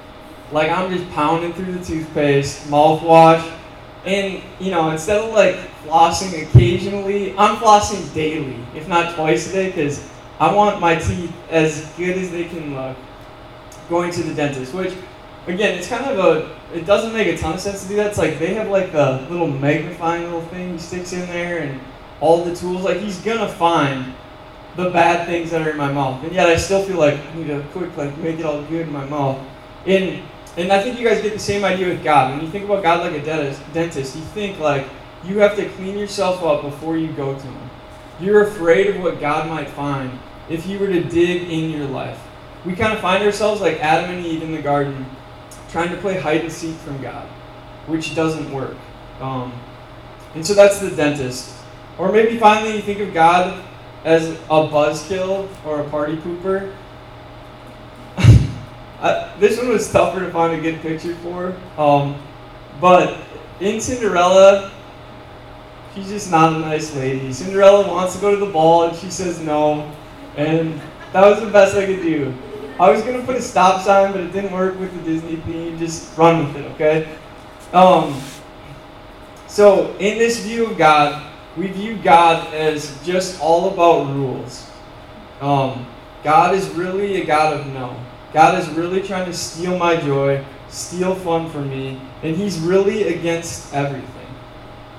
Like 0.51 0.69
I'm 0.69 0.95
just 0.95 1.09
pounding 1.12 1.53
through 1.53 1.74
the 1.74 1.83
toothpaste, 1.83 2.67
mouthwash, 2.67 3.51
and 4.05 4.41
you 4.59 4.71
know, 4.71 4.91
instead 4.91 5.17
of 5.17 5.33
like 5.33 5.55
flossing 5.83 6.43
occasionally, 6.43 7.35
I'm 7.38 7.57
flossing 7.57 8.13
daily, 8.13 8.57
if 8.75 8.88
not 8.88 9.15
twice 9.15 9.50
a 9.50 9.51
day, 9.51 9.67
because 9.67 10.07
I 10.39 10.53
want 10.53 10.79
my 10.79 10.95
teeth 10.95 11.33
as 11.50 11.85
good 11.97 12.17
as 12.17 12.31
they 12.31 12.45
can 12.45 12.75
look 12.75 12.95
going 13.89 14.12
to 14.12 14.24
the 14.24 14.34
dentist, 14.34 14.74
which 14.74 14.94
again, 15.48 15.77
it's 15.77 15.88
kind 15.88 16.06
of 16.06 16.20
a, 16.20 16.75
it 16.75 16.86
doesn't 16.86 17.13
make 17.13 17.27
a 17.27 17.38
ton 17.38 17.54
of 17.54 17.60
sense 17.60 17.84
to 17.84 17.89
do 17.89 17.96
that. 17.98 18.08
It's 18.08 18.18
like 18.18 18.39
they 18.39 18.54
have 18.56 18.70
like 18.70 18.94
a 18.94 19.27
little 19.30 19.48
magnifying 19.48 20.24
little 20.24 20.42
thing 20.42 20.74
he 20.74 20.80
sticks 20.80 21.13
in 21.13 21.27
there 21.27 21.60
and 21.60 21.80
all 22.20 22.44
the 22.44 22.56
tools. 22.56 22.84
Like 22.84 22.98
he's 22.98 23.20
gonna 23.20 23.48
find 23.48 24.13
the 24.75 24.89
bad 24.89 25.25
things 25.27 25.51
that 25.51 25.65
are 25.65 25.72
in 25.72 25.77
my 25.77 25.92
mouth. 25.92 26.24
And 26.24 26.34
yet 26.34 26.48
I 26.48 26.58
still 26.58 26.84
feel 26.84 26.98
like 26.98 27.20
I 27.20 27.36
need 27.36 27.48
to 27.48 27.63
quick 27.72 27.96
like 27.98 28.18
make 28.18 28.39
it 28.39 28.46
all 28.46 28.62
good 28.63 28.88
in 28.88 28.94
my 28.94 29.06
mouth. 29.06 29.39
And 29.86 30.22
and 30.58 30.72
I 30.72 30.82
think 30.82 31.00
you 31.00 31.08
guys 31.08 31.22
get 31.22 31.34
the 31.34 31.39
same 31.39 31.65
idea 31.65 31.88
with 31.88 32.04
God. 32.04 32.34
When 32.34 32.46
you 32.46 32.51
think 32.51 32.65
about 32.65 32.82
God 32.82 33.01
like 33.01 33.22
a 33.22 33.25
dentist, 33.25 33.62
dentist, 33.74 34.15
you 34.15 34.22
think 34.22 34.60
like 34.60 34.88
you 35.24 35.39
have 35.39 35.56
to 35.58 35.68
clean 35.70 35.98
yourself 35.98 36.44
up 36.44 36.62
before 36.62 36.98
you 36.98 37.12
go 37.13 37.34
to 37.34 37.42
him. 37.42 37.70
You're 38.20 38.44
afraid 38.44 38.88
of 38.88 39.01
what 39.01 39.20
God 39.20 39.50
might 39.50 39.68
find 39.70 40.18
if 40.50 40.63
he 40.63 40.77
were 40.77 40.88
to 40.88 41.04
dig 41.04 41.50
in 41.50 41.72
your 41.72 41.88
life. 41.88 42.20
We 42.65 42.75
kind 42.75 42.93
of 42.93 43.00
find 43.00 43.24
ourselves 43.24 43.62
like 43.62 43.79
Adam 43.79 44.10
and 44.10 44.25
Eve 44.25 44.41
in 44.41 44.51
the 44.51 44.62
garden, 44.62 45.05
trying 45.69 45.89
to 45.89 45.98
play 45.98 46.19
hide 46.19 46.41
and 46.41 46.51
seek 46.51 46.75
from 46.77 47.01
God, 47.01 47.27
which 47.88 48.15
doesn't 48.15 48.51
work. 48.51 48.75
Um, 49.22 49.53
and 50.34 50.45
so 50.45 50.53
that's 50.53 50.79
the 50.79 50.89
dentist. 50.89 51.55
Or 51.98 52.12
maybe 52.12 52.38
finally 52.38 52.75
you 52.75 52.81
think 52.81 53.00
of 53.00 53.13
God 53.13 53.63
as 54.03 54.29
a 54.29 54.67
buzzkill 54.67 55.48
or 55.65 55.81
a 55.81 55.89
party 55.89 56.17
pooper. 56.17 56.74
I, 59.00 59.34
this 59.39 59.57
one 59.57 59.69
was 59.69 59.91
tougher 59.91 60.19
to 60.19 60.31
find 60.31 60.53
a 60.53 60.62
good 60.62 60.81
picture 60.81 61.15
for. 61.15 61.55
Um, 61.77 62.22
but 62.81 63.19
in 63.60 63.79
Cinderella, 63.79 64.72
she's 65.93 66.10
just 66.10 66.31
not 66.31 66.53
a 66.53 66.60
nice 66.60 66.95
lady. 66.95 67.31
Cinderella 67.31 67.88
wants 67.88 68.15
to 68.15 68.22
go 68.22 68.31
to 68.31 68.45
the 68.45 68.51
ball 68.51 68.84
and 68.84 68.98
she 68.98 69.10
says 69.10 69.39
no. 69.39 69.91
And 70.36 70.81
that 71.13 71.25
was 71.25 71.39
the 71.39 71.50
best 71.50 71.75
I 71.75 71.86
could 71.86 72.01
do. 72.01 72.34
I 72.79 72.91
was 72.91 73.01
gonna 73.03 73.24
put 73.24 73.38
a 73.38 73.41
stop 73.41 73.82
sign, 73.82 74.12
but 74.12 74.22
it 74.22 74.34
didn't 74.34 74.51
work 74.51 74.77
with 74.79 74.94
the 74.94 75.01
Disney 75.01 75.38
theme. 75.38 75.77
Just 75.77 76.17
run 76.17 76.46
with 76.46 76.58
it, 76.58 76.65
okay? 76.72 77.08
Um, 77.72 78.22
so 79.48 79.96
in 80.00 80.17
this 80.17 80.39
view 80.39 80.67
of 80.67 80.77
God, 80.77 81.32
we 81.55 81.67
view 81.67 81.98
God 81.98 82.53
as 82.53 83.01
just 83.05 83.39
all 83.39 83.74
about 83.74 84.13
rules. 84.13 84.70
Um, 85.39 85.86
God 86.24 86.53
is 86.53 86.67
really 86.72 87.22
a 87.22 87.25
God 87.25 87.53
of 87.53 87.67
no. 87.67 87.96
God 88.34 88.60
is 88.60 88.67
really 88.70 89.01
trying 89.01 89.25
to 89.25 89.34
steal 89.34 89.77
my 89.77 89.96
joy, 89.96 90.44
steal 90.67 91.15
fun 91.15 91.50
from 91.50 91.70
me, 91.70 92.01
and 92.24 92.36
He's 92.36 92.60
really 92.60 93.03
against 93.03 93.74
everything. 93.74 94.27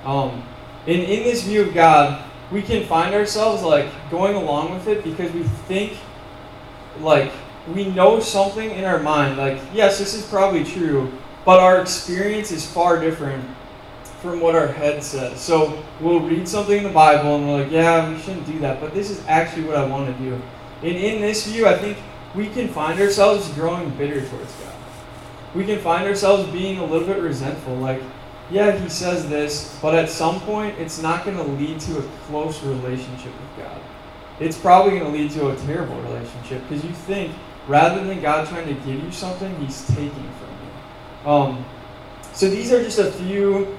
Um, 0.05 0.43
and 0.87 1.03
in 1.03 1.25
this 1.25 1.43
view 1.43 1.63
of 1.63 1.75
God, 1.75 2.25
we 2.51 2.63
can 2.63 2.87
find 2.87 3.15
ourselves 3.15 3.63
like 3.63 3.89
going 4.11 4.37
along 4.37 4.73
with 4.73 4.87
it 4.87 5.05
because 5.05 5.31
we 5.33 5.43
think 5.43 5.99
like 7.01 7.33
we 7.75 7.87
know 7.87 8.21
something 8.21 8.71
in 8.71 8.85
our 8.85 8.99
mind, 8.99 9.37
like, 9.37 9.61
yes, 9.73 9.99
this 9.99 10.15
is 10.15 10.25
probably 10.27 10.65
true, 10.65 11.13
but 11.45 11.61
our 11.61 11.81
experience 11.81 12.51
is 12.53 12.67
far 12.67 13.01
different 13.01 13.45
from 14.21 14.41
what 14.41 14.55
our 14.55 14.67
head 14.67 15.03
says. 15.03 15.41
So 15.41 15.83
we'll 16.01 16.21
read 16.21 16.49
something 16.49 16.79
in 16.79 16.85
the 16.85 16.91
Bible 16.91 17.37
and 17.37 17.47
we're 17.47 17.63
like, 17.63 17.73
yeah, 17.73 18.13
we 18.13 18.21
shouldn't 18.21 18.47
do 18.47 18.59
that, 18.61 18.81
but 18.81 18.95
this 18.95 19.11
is 19.11 19.25
actually 19.27 19.65
what 19.65 19.77
I 19.77 19.87
want 19.87 20.07
to 20.07 20.23
do. 20.23 20.41
And 20.83 20.97
in 20.97 21.21
this 21.21 21.47
view, 21.47 21.67
I 21.67 21.77
think 21.77 21.99
we 22.35 22.49
can 22.49 22.69
find 22.69 23.01
ourselves 23.01 23.49
growing 23.51 23.91
bitter 23.91 24.21
towards 24.21 24.53
God. 24.55 24.75
We 25.55 25.65
can 25.65 25.79
find 25.81 26.07
ourselves 26.07 26.51
being 26.51 26.79
a 26.79 26.85
little 26.85 27.07
bit 27.07 27.23
resentful. 27.23 27.77
Like, 27.77 28.03
yeah, 28.51 28.79
he 28.79 28.89
says 28.89 29.29
this, 29.29 29.79
but 29.83 29.95
at 29.95 30.09
some 30.09 30.41
point, 30.41 30.79
it's 30.79 31.01
not 31.01 31.25
going 31.25 31.37
to 31.37 31.43
lead 31.43 31.81
to 31.81 31.99
a 31.99 32.03
close 32.27 32.63
relationship 32.63 33.33
with 33.33 33.65
God. 33.65 33.81
It's 34.39 34.59
probably 34.59 34.99
going 34.99 35.13
to 35.13 35.19
lead 35.19 35.31
to 35.33 35.49
a 35.49 35.57
terrible 35.65 36.01
relationship 36.03 36.63
because 36.69 36.85
you 36.85 36.93
think 36.93 37.33
rather 37.67 38.05
than 38.05 38.21
God 38.21 38.49
trying 38.49 38.67
to 38.69 38.75
give 38.87 39.03
you 39.03 39.11
something, 39.13 39.55
He's 39.57 39.87
taking 39.89 40.11
from 40.11 40.51
you. 41.25 41.31
Um, 41.31 41.65
so 42.33 42.49
these 42.49 42.73
are 42.73 42.83
just 42.83 42.99
a 42.99 43.11
few 43.11 43.77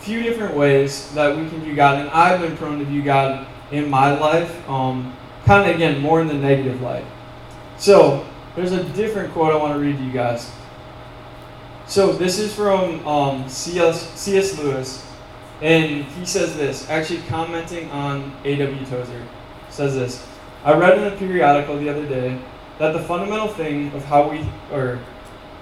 few 0.00 0.22
different 0.22 0.56
ways 0.56 1.12
that 1.12 1.36
we 1.36 1.46
can 1.48 1.60
view 1.60 1.74
God, 1.74 2.00
and 2.00 2.08
I've 2.10 2.40
been 2.40 2.56
prone 2.56 2.78
to 2.78 2.84
view 2.86 3.02
God 3.02 3.46
in 3.70 3.88
my 3.90 4.18
life, 4.18 4.68
um, 4.68 5.14
kind 5.44 5.68
of 5.68 5.76
again 5.76 6.00
more 6.00 6.22
in 6.22 6.26
the 6.26 6.34
negative 6.34 6.80
light. 6.80 7.04
So 7.76 8.26
there's 8.56 8.72
a 8.72 8.82
different 8.90 9.32
quote 9.32 9.52
I 9.52 9.56
want 9.56 9.74
to 9.74 9.78
read 9.78 9.98
to 9.98 10.04
you 10.04 10.12
guys. 10.12 10.50
So 11.86 12.12
this 12.12 12.38
is 12.38 12.54
from 12.54 13.06
um, 13.06 13.48
C.S. 13.48 14.18
C.S. 14.18 14.58
Lewis, 14.58 15.06
and 15.60 16.04
he 16.04 16.24
says 16.24 16.56
this, 16.56 16.88
actually 16.88 17.22
commenting 17.22 17.90
on 17.90 18.32
A.W. 18.44 18.86
Tozer, 18.86 19.22
says 19.68 19.94
this. 19.94 20.26
I 20.64 20.74
read 20.74 20.98
in 20.98 21.04
a 21.04 21.16
periodical 21.16 21.78
the 21.78 21.88
other 21.88 22.06
day 22.06 22.40
that 22.80 22.94
the 22.94 23.02
fundamental 23.02 23.48
thing 23.48 23.92
of 23.92 24.02
how 24.06 24.30
we, 24.30 24.38
or 24.72 24.98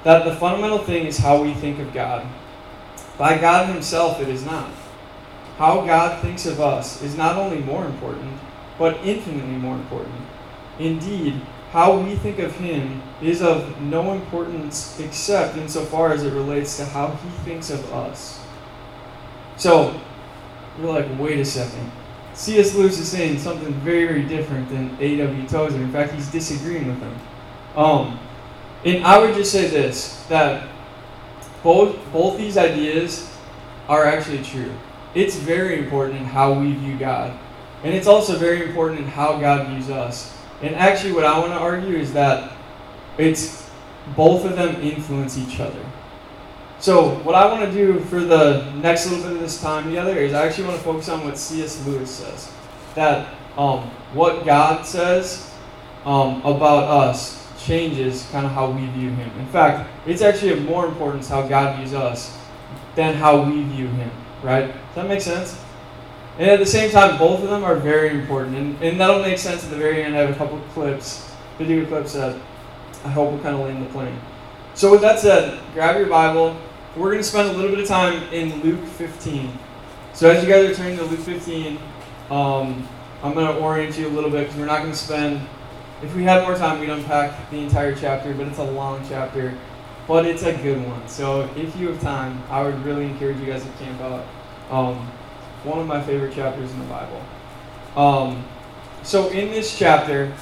that 0.05 0.25
the 0.25 0.37
fundamental 0.37 0.79
thing 0.79 1.05
is 1.05 1.19
how 1.19 1.43
we 1.43 1.53
think 1.53 1.81
of 1.81 1.93
God. 1.93 2.25
By 3.19 3.37
God 3.39 3.69
Himself, 3.69 4.21
it 4.21 4.29
is 4.29 4.47
not. 4.47 4.71
How 5.57 5.85
God 5.85 6.23
thinks 6.23 6.47
of 6.47 6.61
us 6.61 7.03
is 7.03 7.17
not 7.17 7.35
only 7.35 7.59
more 7.59 7.85
important, 7.85 8.39
but 8.79 8.99
infinitely 9.05 9.57
more 9.57 9.75
important. 9.75 10.15
Indeed, 10.79 11.43
how 11.73 11.99
we 11.99 12.15
think 12.15 12.39
of 12.39 12.55
Him 12.55 13.03
is 13.21 13.43
of 13.43 13.81
no 13.83 14.13
importance 14.13 15.01
except 15.01 15.57
insofar 15.57 16.13
as 16.13 16.23
it 16.23 16.33
relates 16.33 16.77
to 16.77 16.85
how 16.85 17.09
He 17.09 17.31
thinks 17.45 17.69
of 17.71 17.93
us. 17.93 18.41
So, 19.57 20.01
you're 20.79 20.93
like, 20.93 21.19
wait 21.19 21.41
a 21.41 21.45
second. 21.45 21.91
C.S. 22.39 22.73
Lewis 22.77 23.01
is 23.01 23.09
saying 23.09 23.41
something 23.41 23.73
very, 23.81 24.07
very 24.07 24.23
different 24.23 24.69
than 24.69 24.97
A.W. 25.01 25.49
Tozer. 25.49 25.79
In 25.79 25.91
fact, 25.91 26.13
he's 26.13 26.31
disagreeing 26.31 26.87
with 26.87 27.01
him. 27.01 27.19
Um, 27.75 28.21
and 28.85 29.05
I 29.05 29.19
would 29.19 29.35
just 29.35 29.51
say 29.51 29.67
this 29.67 30.25
that 30.29 30.69
both 31.65 31.97
both 32.13 32.39
these 32.39 32.57
ideas 32.57 33.29
are 33.89 34.05
actually 34.05 34.45
true. 34.45 34.73
It's 35.17 35.35
very 35.35 35.81
important 35.81 36.21
in 36.21 36.27
how 36.27 36.53
we 36.53 36.75
view 36.75 36.97
God. 36.97 37.37
And 37.83 37.93
it's 37.93 38.07
also 38.07 38.39
very 38.39 38.63
important 38.69 39.01
in 39.01 39.07
how 39.07 39.41
God 39.41 39.67
views 39.71 39.91
us. 39.91 40.33
And 40.63 40.77
actually 40.77 41.15
what 41.15 41.25
I 41.25 41.41
want 41.41 41.51
to 41.51 41.59
argue 41.59 41.97
is 41.97 42.13
that 42.13 42.53
it's 43.19 43.69
both 44.15 44.45
of 44.45 44.55
them 44.55 44.81
influence 44.81 45.37
each 45.37 45.59
other. 45.59 45.85
So, 46.81 47.17
what 47.25 47.35
I 47.35 47.51
want 47.51 47.65
to 47.65 47.73
do 47.73 47.99
for 48.05 48.21
the 48.21 48.71
next 48.77 49.11
little 49.11 49.25
bit 49.25 49.33
of 49.33 49.41
this 49.41 49.61
time 49.61 49.87
together 49.87 50.17
is 50.17 50.33
I 50.33 50.47
actually 50.47 50.69
want 50.69 50.79
to 50.79 50.85
focus 50.85 51.09
on 51.09 51.25
what 51.25 51.37
C.S. 51.37 51.85
Lewis 51.85 52.09
says. 52.09 52.53
That 52.95 53.35
um, 53.57 53.81
what 54.15 54.47
God 54.47 54.87
says 54.87 55.53
um, 56.05 56.41
about 56.43 56.85
us 56.85 57.49
changes 57.59 58.29
kind 58.31 58.47
of 58.47 58.53
how 58.53 58.71
we 58.71 58.87
view 58.87 59.11
Him. 59.11 59.29
In 59.41 59.47
fact, 59.47 59.91
it's 60.07 60.23
actually 60.23 60.53
of 60.53 60.63
more 60.63 60.87
importance 60.87 61.29
how 61.29 61.49
God 61.49 61.79
views 61.79 61.95
us 61.95 62.39
than 62.95 63.15
how 63.15 63.43
we 63.43 63.65
view 63.65 63.89
Him, 63.89 64.11
right? 64.45 64.69
Does 64.69 64.95
that 64.95 65.09
make 65.09 65.21
sense? 65.21 65.61
And 66.39 66.49
at 66.49 66.61
the 66.61 66.67
same 66.67 66.93
time, 66.93 67.19
both 67.19 67.43
of 67.43 67.51
them 67.51 67.65
are 67.65 67.75
very 67.75 68.11
important. 68.11 68.57
And, 68.57 68.81
and 68.81 69.01
that'll 69.01 69.23
make 69.23 69.39
sense 69.39 69.65
at 69.65 69.71
the 69.71 69.77
very 69.77 70.05
end. 70.05 70.15
I 70.15 70.21
have 70.21 70.31
a 70.31 70.35
couple 70.39 70.61
clips, 70.73 71.35
video 71.59 71.85
clips 71.87 72.13
that 72.13 72.41
I 73.05 73.09
hope 73.09 73.33
will 73.33 73.41
kind 73.41 73.57
of 73.57 73.63
land 73.63 73.85
the 73.85 73.91
plane. 73.91 74.17
So, 74.75 74.93
with 74.93 75.01
that 75.01 75.19
said, 75.19 75.61
grab 75.75 75.99
your 75.99 76.07
Bible 76.07 76.57
we're 76.99 77.11
going 77.11 77.23
to 77.23 77.29
spend 77.29 77.49
a 77.49 77.53
little 77.53 77.71
bit 77.71 77.79
of 77.79 77.87
time 77.87 78.23
in 78.33 78.61
Luke 78.61 78.85
15. 78.85 79.57
So 80.15 80.29
as 80.29 80.43
you 80.43 80.51
guys 80.51 80.69
are 80.69 80.75
turning 80.75 80.99
to 80.99 81.05
Luke 81.05 81.21
15, 81.21 81.79
um, 82.29 82.89
I'm 83.23 83.35
going 83.35 83.47
to 83.47 83.63
orient 83.63 83.97
you 83.97 84.09
a 84.09 84.11
little 84.11 84.31
bit 84.31 84.41
because 84.41 84.57
we're 84.57 84.67
not 84.67 84.81
going 84.81 84.91
to 84.91 84.99
spend. 84.99 85.47
If 86.03 86.15
we 86.17 86.25
had 86.25 86.43
more 86.43 86.57
time, 86.57 86.81
we'd 86.81 86.91
unpack 86.91 87.51
the 87.51 87.59
entire 87.59 87.95
chapter, 87.95 88.35
but 88.35 88.49
it's 88.49 88.59
a 88.59 88.65
long 88.65 89.05
chapter. 89.09 89.57
But 90.09 90.27
it's 90.27 90.43
a 90.43 90.57
good 90.57 90.85
one. 90.85 91.07
So 91.07 91.49
if 91.55 91.77
you 91.77 91.89
have 91.89 92.01
time, 92.01 92.43
I 92.51 92.63
would 92.63 92.85
really 92.85 93.05
encourage 93.05 93.39
you 93.39 93.47
guys 93.47 93.63
to 93.63 93.71
camp 93.73 94.01
out. 94.01 94.27
Um, 94.71 94.97
one 95.63 95.79
of 95.79 95.87
my 95.87 96.03
favorite 96.03 96.35
chapters 96.35 96.73
in 96.73 96.79
the 96.81 96.87
Bible. 96.87 97.23
Um, 97.97 98.45
so 99.05 99.29
in 99.29 99.51
this 99.51 99.79
chapter, 99.79 100.33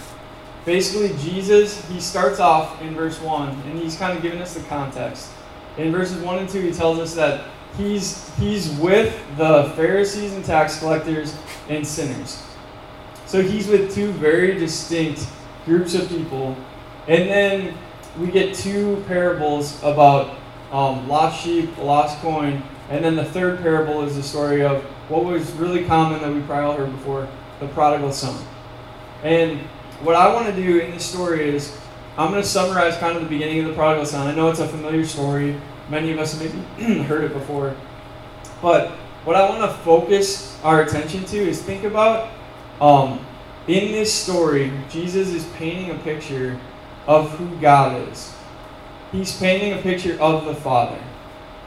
basically 0.65 1.17
Jesus, 1.19 1.87
he 1.89 2.01
starts 2.01 2.41
off 2.41 2.81
in 2.81 2.95
verse 2.95 3.21
1, 3.21 3.49
and 3.49 3.79
he's 3.79 3.97
kind 3.97 4.17
of 4.17 4.23
giving 4.23 4.41
us 4.41 4.55
the 4.55 4.63
context. 4.65 5.31
In 5.79 5.93
verses 5.93 6.23
1 6.23 6.39
and 6.39 6.49
2, 6.49 6.61
he 6.61 6.73
tells 6.73 6.99
us 6.99 7.15
that 7.15 7.45
he's, 7.77 8.35
he's 8.37 8.71
with 8.73 9.15
the 9.37 9.73
Pharisees 9.77 10.33
and 10.33 10.45
tax 10.45 10.79
collectors 10.79 11.37
and 11.69 11.87
sinners. 11.87 12.43
So 13.27 13.43
he's 13.43 13.69
with 13.69 13.95
two 13.95 14.13
very 14.13 14.55
distinct 14.55 15.27
groups 15.65 15.95
of 15.95 16.09
people. 16.09 16.57
And 17.09 17.29
then 17.29 17.79
we 18.19 18.29
get 18.29 18.55
two 18.55 19.05
parables 19.07 19.83
about 19.83 20.39
um, 20.73 21.09
lost 21.09 21.43
sheep, 21.43 21.77
lost 21.79 22.19
coin. 22.21 22.63
And 22.89 23.05
then 23.05 23.17
the 23.17 23.25
third 23.25 23.61
parable 23.61 24.03
is 24.03 24.17
the 24.17 24.23
story 24.23 24.65
of 24.65 24.83
what 25.09 25.25
was 25.25 25.51
really 25.53 25.85
common 25.85 26.21
that 26.23 26.33
we 26.33 26.41
probably 26.43 26.65
all 26.65 26.77
heard 26.77 26.93
before 26.93 27.29
the 27.61 27.67
prodigal 27.69 28.13
son. 28.13 28.45
And 29.23 29.61
what 30.03 30.15
I 30.15 30.33
want 30.33 30.47
to 30.47 30.55
do 30.55 30.79
in 30.79 30.93
this 30.93 31.05
story 31.05 31.49
is 31.49 31.77
I'm 32.19 32.31
going 32.31 32.43
to 32.43 32.49
summarize 32.49 32.97
kind 32.97 33.15
of 33.15 33.23
the 33.23 33.29
beginning 33.29 33.61
of 33.61 33.67
the 33.67 33.75
prodigal 33.75 34.07
son. 34.07 34.27
I 34.27 34.35
know 34.35 34.49
it's 34.49 34.61
a 34.61 34.67
familiar 34.69 35.05
story. 35.05 35.61
Many 35.91 36.13
of 36.13 36.19
us 36.19 36.41
have 36.41 36.55
maybe 36.79 37.03
heard 37.03 37.25
it 37.25 37.35
before. 37.35 37.77
But 38.63 38.91
what 39.25 39.37
I 39.37 39.49
want 39.49 39.71
to 39.71 39.77
focus 39.79 40.59
our 40.63 40.83
attention 40.83 41.25
to 41.27 41.37
is 41.37 41.61
think 41.61 41.85
about 41.85 42.31
um, 42.81 43.25
in 43.69 43.93
this 43.93 44.13
story, 44.13 44.73
Jesus 44.89 45.35
is 45.35 45.45
painting 45.57 45.91
a 45.91 45.99
picture 45.99 46.59
of 47.07 47.31
who 47.33 47.55
God 47.59 48.09
is. 48.09 48.35
He's 49.13 49.37
painting 49.39 49.79
a 49.79 49.83
picture 49.83 50.19
of 50.21 50.47
the 50.47 50.55
Father. 50.55 50.99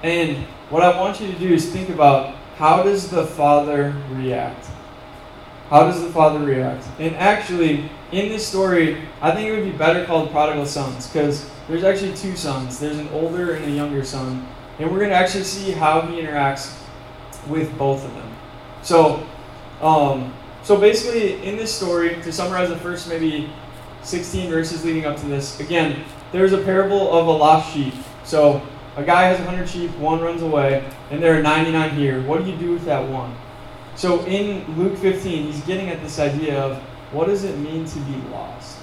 And 0.01 0.37
what 0.69 0.81
I 0.81 0.99
want 0.99 1.21
you 1.21 1.31
to 1.31 1.37
do 1.37 1.53
is 1.53 1.71
think 1.71 1.89
about 1.89 2.35
how 2.55 2.83
does 2.83 3.09
the 3.09 3.25
Father 3.25 3.95
react? 4.11 4.65
How 5.69 5.83
does 5.83 6.01
the 6.01 6.09
Father 6.09 6.39
react? 6.39 6.87
And 6.97 7.15
actually, 7.15 7.89
in 8.11 8.29
this 8.29 8.47
story, 8.47 9.03
I 9.21 9.31
think 9.31 9.49
it 9.49 9.51
would 9.55 9.71
be 9.71 9.77
better 9.77 10.03
called 10.05 10.31
prodigal 10.31 10.65
sons 10.65 11.05
because 11.05 11.47
there's 11.67 11.83
actually 11.83 12.15
two 12.15 12.35
sons. 12.35 12.79
There's 12.79 12.97
an 12.97 13.07
older 13.09 13.53
and 13.53 13.65
a 13.65 13.69
younger 13.69 14.03
son. 14.03 14.47
And 14.79 14.89
we're 14.91 14.97
going 14.97 15.11
to 15.11 15.15
actually 15.15 15.43
see 15.43 15.71
how 15.71 16.01
he 16.01 16.19
interacts 16.21 16.75
with 17.47 17.77
both 17.77 18.03
of 18.03 18.11
them. 18.15 18.35
So, 18.81 19.27
um, 19.79 20.33
so 20.63 20.79
basically, 20.79 21.43
in 21.45 21.55
this 21.55 21.73
story, 21.73 22.15
to 22.23 22.31
summarize 22.31 22.69
the 22.69 22.77
first 22.77 23.07
maybe 23.07 23.51
16 24.01 24.49
verses 24.49 24.83
leading 24.83 25.05
up 25.05 25.17
to 25.17 25.27
this, 25.27 25.59
again, 25.59 26.03
there's 26.31 26.53
a 26.53 26.63
parable 26.63 27.13
of 27.13 27.27
a 27.27 27.31
lost 27.31 27.71
sheep. 27.73 27.93
So, 28.23 28.65
a 28.95 29.03
guy 29.03 29.25
has 29.25 29.37
100 29.37 29.69
sheep, 29.69 29.95
one 29.97 30.19
runs 30.19 30.41
away, 30.41 30.83
and 31.11 31.21
there 31.21 31.37
are 31.37 31.43
99 31.43 31.91
here. 31.91 32.23
What 32.23 32.43
do 32.43 32.49
you 32.49 32.57
do 32.57 32.71
with 32.71 32.85
that 32.85 33.07
one? 33.07 33.35
So, 33.99 34.23
in 34.27 34.63
Luke 34.77 34.97
15, 34.97 35.51
he's 35.51 35.59
getting 35.65 35.89
at 35.89 36.01
this 36.01 36.19
idea 36.19 36.57
of 36.57 36.77
what 37.11 37.27
does 37.27 37.43
it 37.43 37.57
mean 37.57 37.83
to 37.83 37.99
be 37.99 38.15
lost? 38.29 38.79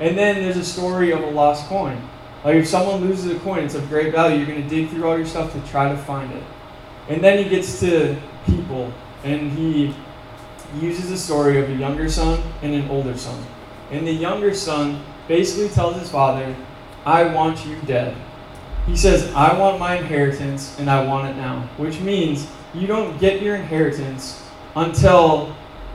And 0.00 0.18
then 0.18 0.42
there's 0.42 0.58
a 0.58 0.64
story 0.66 1.12
of 1.12 1.22
a 1.22 1.30
lost 1.30 1.66
coin. 1.66 1.98
Like, 2.44 2.56
if 2.56 2.68
someone 2.68 3.00
loses 3.00 3.34
a 3.34 3.38
coin, 3.38 3.64
it's 3.64 3.74
of 3.74 3.88
great 3.88 4.12
value. 4.12 4.36
You're 4.36 4.46
going 4.46 4.62
to 4.62 4.68
dig 4.68 4.90
through 4.90 5.08
all 5.08 5.16
your 5.16 5.26
stuff 5.26 5.54
to 5.54 5.70
try 5.70 5.90
to 5.90 5.96
find 5.96 6.30
it. 6.32 6.42
And 7.08 7.24
then 7.24 7.42
he 7.42 7.48
gets 7.48 7.80
to 7.80 8.20
people, 8.44 8.92
and 9.24 9.50
he 9.52 9.94
uses 10.78 11.08
the 11.08 11.16
story 11.16 11.58
of 11.58 11.70
a 11.70 11.74
younger 11.74 12.10
son 12.10 12.42
and 12.60 12.74
an 12.74 12.86
older 12.90 13.16
son. 13.16 13.42
And 13.90 14.06
the 14.06 14.12
younger 14.12 14.52
son 14.52 15.02
basically 15.26 15.70
tells 15.70 15.98
his 15.98 16.10
father, 16.10 16.54
I 17.06 17.24
want 17.24 17.64
you 17.64 17.76
dead. 17.86 18.14
He 18.84 18.94
says, 18.94 19.32
I 19.34 19.58
want 19.58 19.78
my 19.78 19.96
inheritance 19.96 20.78
and 20.78 20.90
I 20.90 21.02
want 21.06 21.30
it 21.30 21.36
now. 21.38 21.66
Which 21.78 21.98
means 22.00 22.46
you 22.74 22.86
don't 22.86 23.18
get 23.18 23.40
your 23.40 23.56
inheritance 23.56 24.49
until 24.76 25.54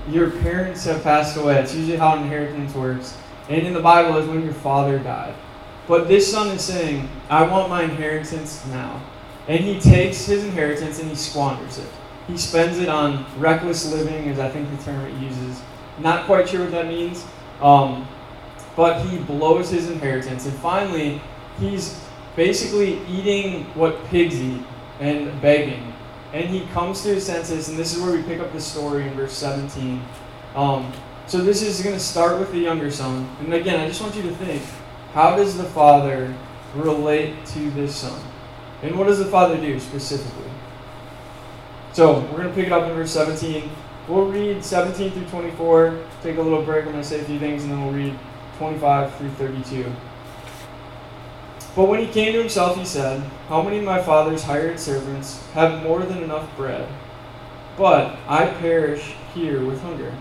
your 0.10 0.30
parents 0.30 0.86
have 0.86 1.04
passed 1.04 1.38
away. 1.38 1.60
It's 1.60 1.74
usually 1.74 1.98
how 1.98 2.16
inheritance 2.16 2.74
works. 2.76 3.18
And 3.50 3.66
in 3.66 3.74
the 3.74 3.80
Bible 3.80 4.18
is 4.18 4.28
when 4.28 4.44
your 4.44 4.54
father 4.54 5.00
died. 5.00 5.36
But 5.88 6.08
this 6.08 6.32
son 6.32 6.48
is 6.50 6.64
saying, 6.64 7.10
I 7.30 7.44
want 7.44 7.70
my 7.70 7.84
inheritance 7.84 8.66
now. 8.68 9.02
And 9.48 9.64
he 9.64 9.80
takes 9.80 10.26
his 10.26 10.44
inheritance 10.44 11.00
and 11.00 11.10
he 11.10 11.16
squanders 11.16 11.78
it. 11.78 11.88
He 12.28 12.38
spends 12.38 12.80
it 12.80 12.90
on 12.90 13.26
reckless 13.40 13.92
living, 13.92 14.26
is 14.26 14.40
I 14.40 14.50
think 14.50 14.70
the 14.76 14.84
term 14.84 15.06
it 15.06 15.14
uses. 15.22 15.62
Not 16.00 16.26
quite 16.26 16.50
sure 16.50 16.62
what 16.62 16.72
that 16.72 16.88
means. 16.88 17.24
Um, 17.62 18.08
but 18.76 19.06
he 19.06 19.20
blows 19.20 19.70
his 19.70 19.90
inheritance. 19.90 20.46
And 20.46 20.56
finally, 20.56 21.22
he's 21.60 22.02
basically 22.36 23.00
eating 23.08 23.66
what 23.76 24.04
pigs 24.06 24.42
eat 24.42 24.62
and 25.00 25.40
begging. 25.42 25.94
And 26.36 26.50
he 26.50 26.66
comes 26.74 27.02
to 27.04 27.16
his 27.16 27.26
senses, 27.26 27.70
and 27.70 27.80
this 27.80 27.96
is 27.96 28.04
where 28.04 28.12
we 28.12 28.22
pick 28.24 28.42
up 28.42 28.52
the 28.52 28.60
story 28.60 29.08
in 29.08 29.14
verse 29.14 29.32
17. 29.32 30.02
Um, 30.54 30.92
so 31.28 31.38
this 31.38 31.62
is 31.62 31.82
going 31.82 31.96
to 31.96 32.00
start 32.00 32.42
with 32.42 32.52
the 32.52 32.60
younger 32.60 32.92
son. 32.92 33.34
And 33.40 33.54
again, 33.54 33.80
I 33.80 33.88
just 33.88 34.02
want 34.02 34.18
you 34.18 34.22
to 34.24 34.36
think 34.36 34.62
how 35.14 35.38
does 35.38 35.56
the 35.56 35.64
father 35.64 36.36
relate 36.76 37.46
to 37.46 37.72
this 37.72 37.96
son? 37.96 38.22
And 38.84 39.00
what 39.00 39.08
does 39.08 39.20
the 39.20 39.26
father 39.26 39.56
do 39.56 39.80
specifically? 39.80 40.52
So 41.94 42.20
we're 42.20 42.40
going 42.40 42.50
to 42.50 42.54
pick 42.54 42.66
it 42.66 42.74
up 42.74 42.84
in 42.90 42.98
verse 42.98 43.12
17. 43.12 43.70
We'll 44.10 44.26
read 44.26 44.62
17 44.62 45.12
through 45.12 45.28
24, 45.28 46.04
take 46.22 46.36
a 46.36 46.42
little 46.42 46.64
break. 46.64 46.84
I'm 46.84 46.92
going 46.92 47.02
to 47.02 47.08
say 47.08 47.22
a 47.22 47.24
few 47.24 47.40
things, 47.40 47.64
and 47.64 47.72
then 47.72 47.82
we'll 47.82 47.94
read 47.94 48.20
25 48.58 49.16
through 49.16 49.30
32. 49.30 49.86
But 51.76 51.90
when 51.90 52.00
he 52.00 52.08
came 52.08 52.32
to 52.34 52.40
himself, 52.40 52.78
he 52.78 52.86
said, 52.86 53.22
How 53.50 53.62
many 53.62 53.80
of 53.80 53.84
my 53.84 54.02
father's 54.02 54.44
hired 54.44 54.80
servants 54.80 55.46
have 55.48 55.84
more 55.84 56.04
than 56.04 56.24
enough 56.24 56.56
bread? 56.56 56.88
But 57.78 58.18
I 58.28 58.46
perish 58.46 59.16
here 59.34 59.64
with 59.64 59.82
hunger. 59.82 60.14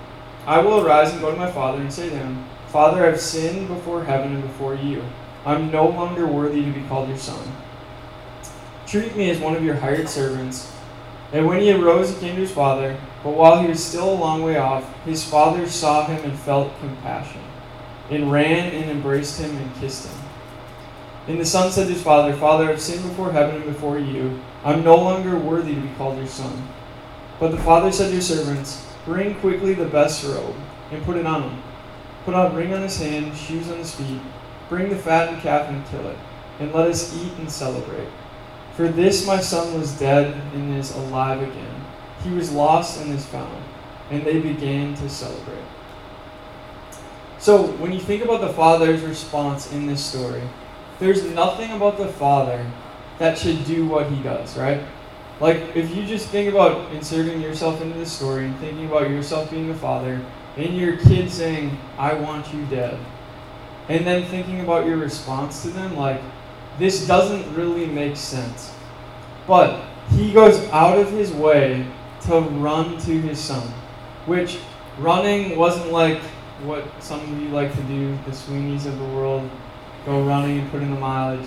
I 0.47 0.59
will 0.59 0.85
arise 0.85 1.13
and 1.13 1.21
go 1.21 1.31
to 1.31 1.37
my 1.37 1.51
father 1.51 1.81
and 1.81 1.93
say 1.93 2.11
to 2.11 2.17
him, 2.17 2.45
Father, 2.67 3.07
I've 3.07 3.21
sinned 3.21 3.69
before 3.69 4.03
heaven 4.03 4.35
and 4.35 4.43
before 4.43 4.75
you. 4.75 5.05
I'm 5.47 5.71
no 5.71 5.89
longer 5.89 6.27
worthy 6.27 6.65
to 6.65 6.73
be 6.73 6.83
called 6.89 7.09
your 7.09 7.19
son. 7.19 7.47
Treat 8.87 9.15
me 9.17 9.31
as 9.31 9.39
one 9.39 9.55
of 9.55 9.65
your 9.65 9.77
hired 9.77 10.09
servants. 10.09 10.73
And 11.33 11.47
when 11.47 11.61
he 11.61 11.73
arose, 11.73 12.13
he 12.13 12.21
came 12.21 12.35
to 12.35 12.41
his 12.41 12.51
father. 12.51 12.99
But 13.23 13.35
while 13.35 13.61
he 13.61 13.69
was 13.69 13.83
still 13.83 14.13
a 14.13 14.15
long 14.15 14.43
way 14.43 14.57
off, 14.57 14.93
his 15.05 15.25
father 15.25 15.69
saw 15.69 16.07
him 16.07 16.25
and 16.25 16.39
felt 16.39 16.79
compassion, 16.81 17.41
and 18.11 18.31
ran 18.31 18.73
and 18.75 18.91
embraced 18.91 19.41
him 19.41 19.57
and 19.57 19.75
kissed 19.77 20.09
him. 20.09 20.14
And 21.27 21.41
the 21.41 21.45
son 21.45 21.73
said 21.73 21.87
to 21.87 21.93
his 21.95 22.03
father, 22.03 22.35
Father, 22.35 22.71
I've 22.71 22.81
sinned 22.81 23.03
before 23.09 23.33
heaven 23.33 23.57
and 23.57 23.65
before 23.65 23.99
you. 23.99 24.41
I'm 24.63 24.85
no 24.85 24.97
longer 24.97 25.39
worthy 25.39 25.75
to 25.75 25.81
be 25.81 25.95
called 25.97 26.19
your 26.19 26.27
son. 26.27 26.69
But 27.41 27.51
the 27.51 27.59
father 27.59 27.91
said 27.91 28.09
to 28.11 28.17
his 28.17 28.29
servants, 28.29 28.87
Bring 29.05 29.35
quickly 29.37 29.75
the 29.75 29.87
best 29.87 30.25
robe, 30.25 30.55
and 30.91 31.03
put 31.05 31.17
it 31.17 31.27
on 31.27 31.43
him. 31.43 31.63
Put 32.25 32.35
on 32.35 32.53
a 32.53 32.55
ring 32.55 32.73
on 32.73 32.83
his 32.83 32.99
hand, 32.99 33.37
shoes 33.37 33.71
on 33.71 33.79
his 33.79 33.95
feet. 33.95 34.21
Bring 34.69 34.89
the 34.89 34.97
fattened 34.97 35.43
calf 35.43 35.69
and 35.69 35.87
kill 35.87 36.07
it, 36.09 36.17
and 36.59 36.73
let 36.73 36.89
us 36.89 37.15
eat 37.23 37.33
and 37.39 37.51
celebrate. 37.51 38.09
For 38.75 38.89
this 38.89 39.27
my 39.27 39.41
son 39.41 39.79
was 39.79 39.99
dead 39.99 40.35
and 40.55 40.77
is 40.77 40.95
alive 40.97 41.43
again. 41.43 41.85
He 42.23 42.31
was 42.31 42.51
lost 42.51 43.01
and 43.01 43.13
is 43.13 43.27
found. 43.27 43.63
And 44.11 44.25
they 44.25 44.41
began 44.41 44.95
to 44.97 45.09
celebrate. 45.09 45.65
So, 47.39 47.67
when 47.73 47.93
you 47.93 48.01
think 48.01 48.25
about 48.25 48.41
the 48.41 48.53
father's 48.53 49.03
response 49.03 49.73
in 49.73 49.87
this 49.87 50.05
story, 50.05 50.43
there's 50.99 51.25
nothing 51.25 51.73
about 51.73 51.99
the 51.99 52.09
father 52.09 52.65
that 53.19 53.39
should 53.39 53.65
do 53.65 53.87
what 53.87 54.11
he 54.11 54.23
does, 54.23 54.57
right? 54.57 54.83
Like, 55.41 55.75
if 55.75 55.95
you 55.95 56.07
just 56.07 56.29
think 56.29 56.49
about 56.49 56.93
inserting 56.93 57.41
yourself 57.41 57.81
into 57.81 57.99
the 57.99 58.07
story 58.07 58.47
and 58.47 58.57
thinking 58.59 58.87
about 58.87 59.11
yourself 59.11 59.51
being 59.51 59.69
the 59.69 59.75
father, 59.75 60.25
and 60.57 60.77
your 60.77 60.97
kid 60.99 61.31
saying, 61.31 61.77
I 61.99 62.15
want 62.15 62.53
you 62.55 62.65
dead, 62.67 62.99
and 63.89 64.07
then 64.07 64.25
thinking 64.27 64.61
about 64.61 64.87
your 64.87 64.97
response 64.97 65.63
to 65.63 65.69
them, 65.69 65.97
like, 65.97 66.21
this 66.79 67.07
doesn't 67.07 67.55
really 67.55 67.87
make 67.87 68.17
sense. 68.17 68.73
But 69.47 69.85
he 70.11 70.33
goes 70.33 70.59
out 70.71 70.99
of 70.99 71.11
his 71.11 71.33
way 71.33 71.87
to 72.23 72.41
run 72.41 72.99
to 72.99 73.21
his 73.21 73.39
son, 73.39 73.67
which 74.27 74.59
running 74.99 75.57
wasn't 75.57 75.91
like 75.91 76.21
what 76.63 76.85
some 77.03 77.21
of 77.21 77.41
you 77.41 77.49
like 77.49 77.75
to 77.75 77.83
do, 77.83 78.17
the 78.25 78.31
swingies 78.31 78.87
of 78.87 78.99
the 78.99 79.05
world, 79.07 79.49
go 80.05 80.25
running 80.25 80.61
and 80.61 80.71
put 80.71 80.83
in 80.83 80.91
the 80.91 81.01
mileage. 81.01 81.47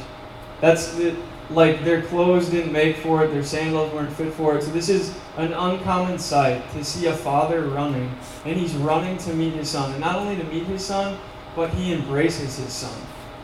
That's 0.61 0.93
the, 0.95 1.15
like 1.49 1.83
their 1.83 2.01
clothes 2.01 2.49
didn't 2.49 2.71
make 2.71 2.97
for 2.97 3.23
it, 3.23 3.29
their 3.29 3.43
sandals 3.43 3.93
weren't 3.93 4.11
fit 4.13 4.33
for 4.33 4.57
it. 4.57 4.63
So 4.63 4.71
this 4.71 4.89
is 4.89 5.15
an 5.37 5.53
uncommon 5.53 6.19
sight 6.19 6.69
to 6.71 6.83
see 6.83 7.05
a 7.07 7.13
father 7.15 7.61
running, 7.69 8.11
and 8.45 8.57
he's 8.57 8.73
running 8.75 9.17
to 9.19 9.33
meet 9.33 9.53
his 9.53 9.69
son. 9.69 9.91
And 9.91 10.01
not 10.01 10.15
only 10.15 10.35
to 10.35 10.43
meet 10.45 10.65
his 10.65 10.83
son, 10.83 11.19
but 11.55 11.69
he 11.71 11.93
embraces 11.93 12.57
his 12.57 12.73
son. 12.73 12.99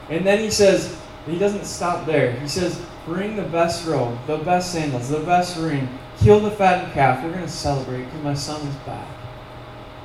And 0.10 0.26
then 0.26 0.40
he 0.40 0.52
says, 0.52 0.98
he 1.26 1.38
doesn't 1.38 1.66
stop 1.66 2.06
there. 2.06 2.32
He 2.40 2.48
says, 2.48 2.82
Bring 3.06 3.36
the 3.36 3.44
best 3.44 3.86
robe, 3.86 4.18
the 4.28 4.38
best 4.38 4.72
sandals, 4.72 5.10
the 5.10 5.20
best 5.20 5.58
ring. 5.58 5.88
Kill 6.20 6.40
the 6.40 6.52
fattened 6.52 6.94
calf. 6.94 7.24
We're 7.24 7.32
going 7.32 7.44
to 7.44 7.50
celebrate 7.50 8.06
because 8.06 8.24
my 8.24 8.34
son 8.34 8.66
is 8.66 8.76
back. 8.78 9.08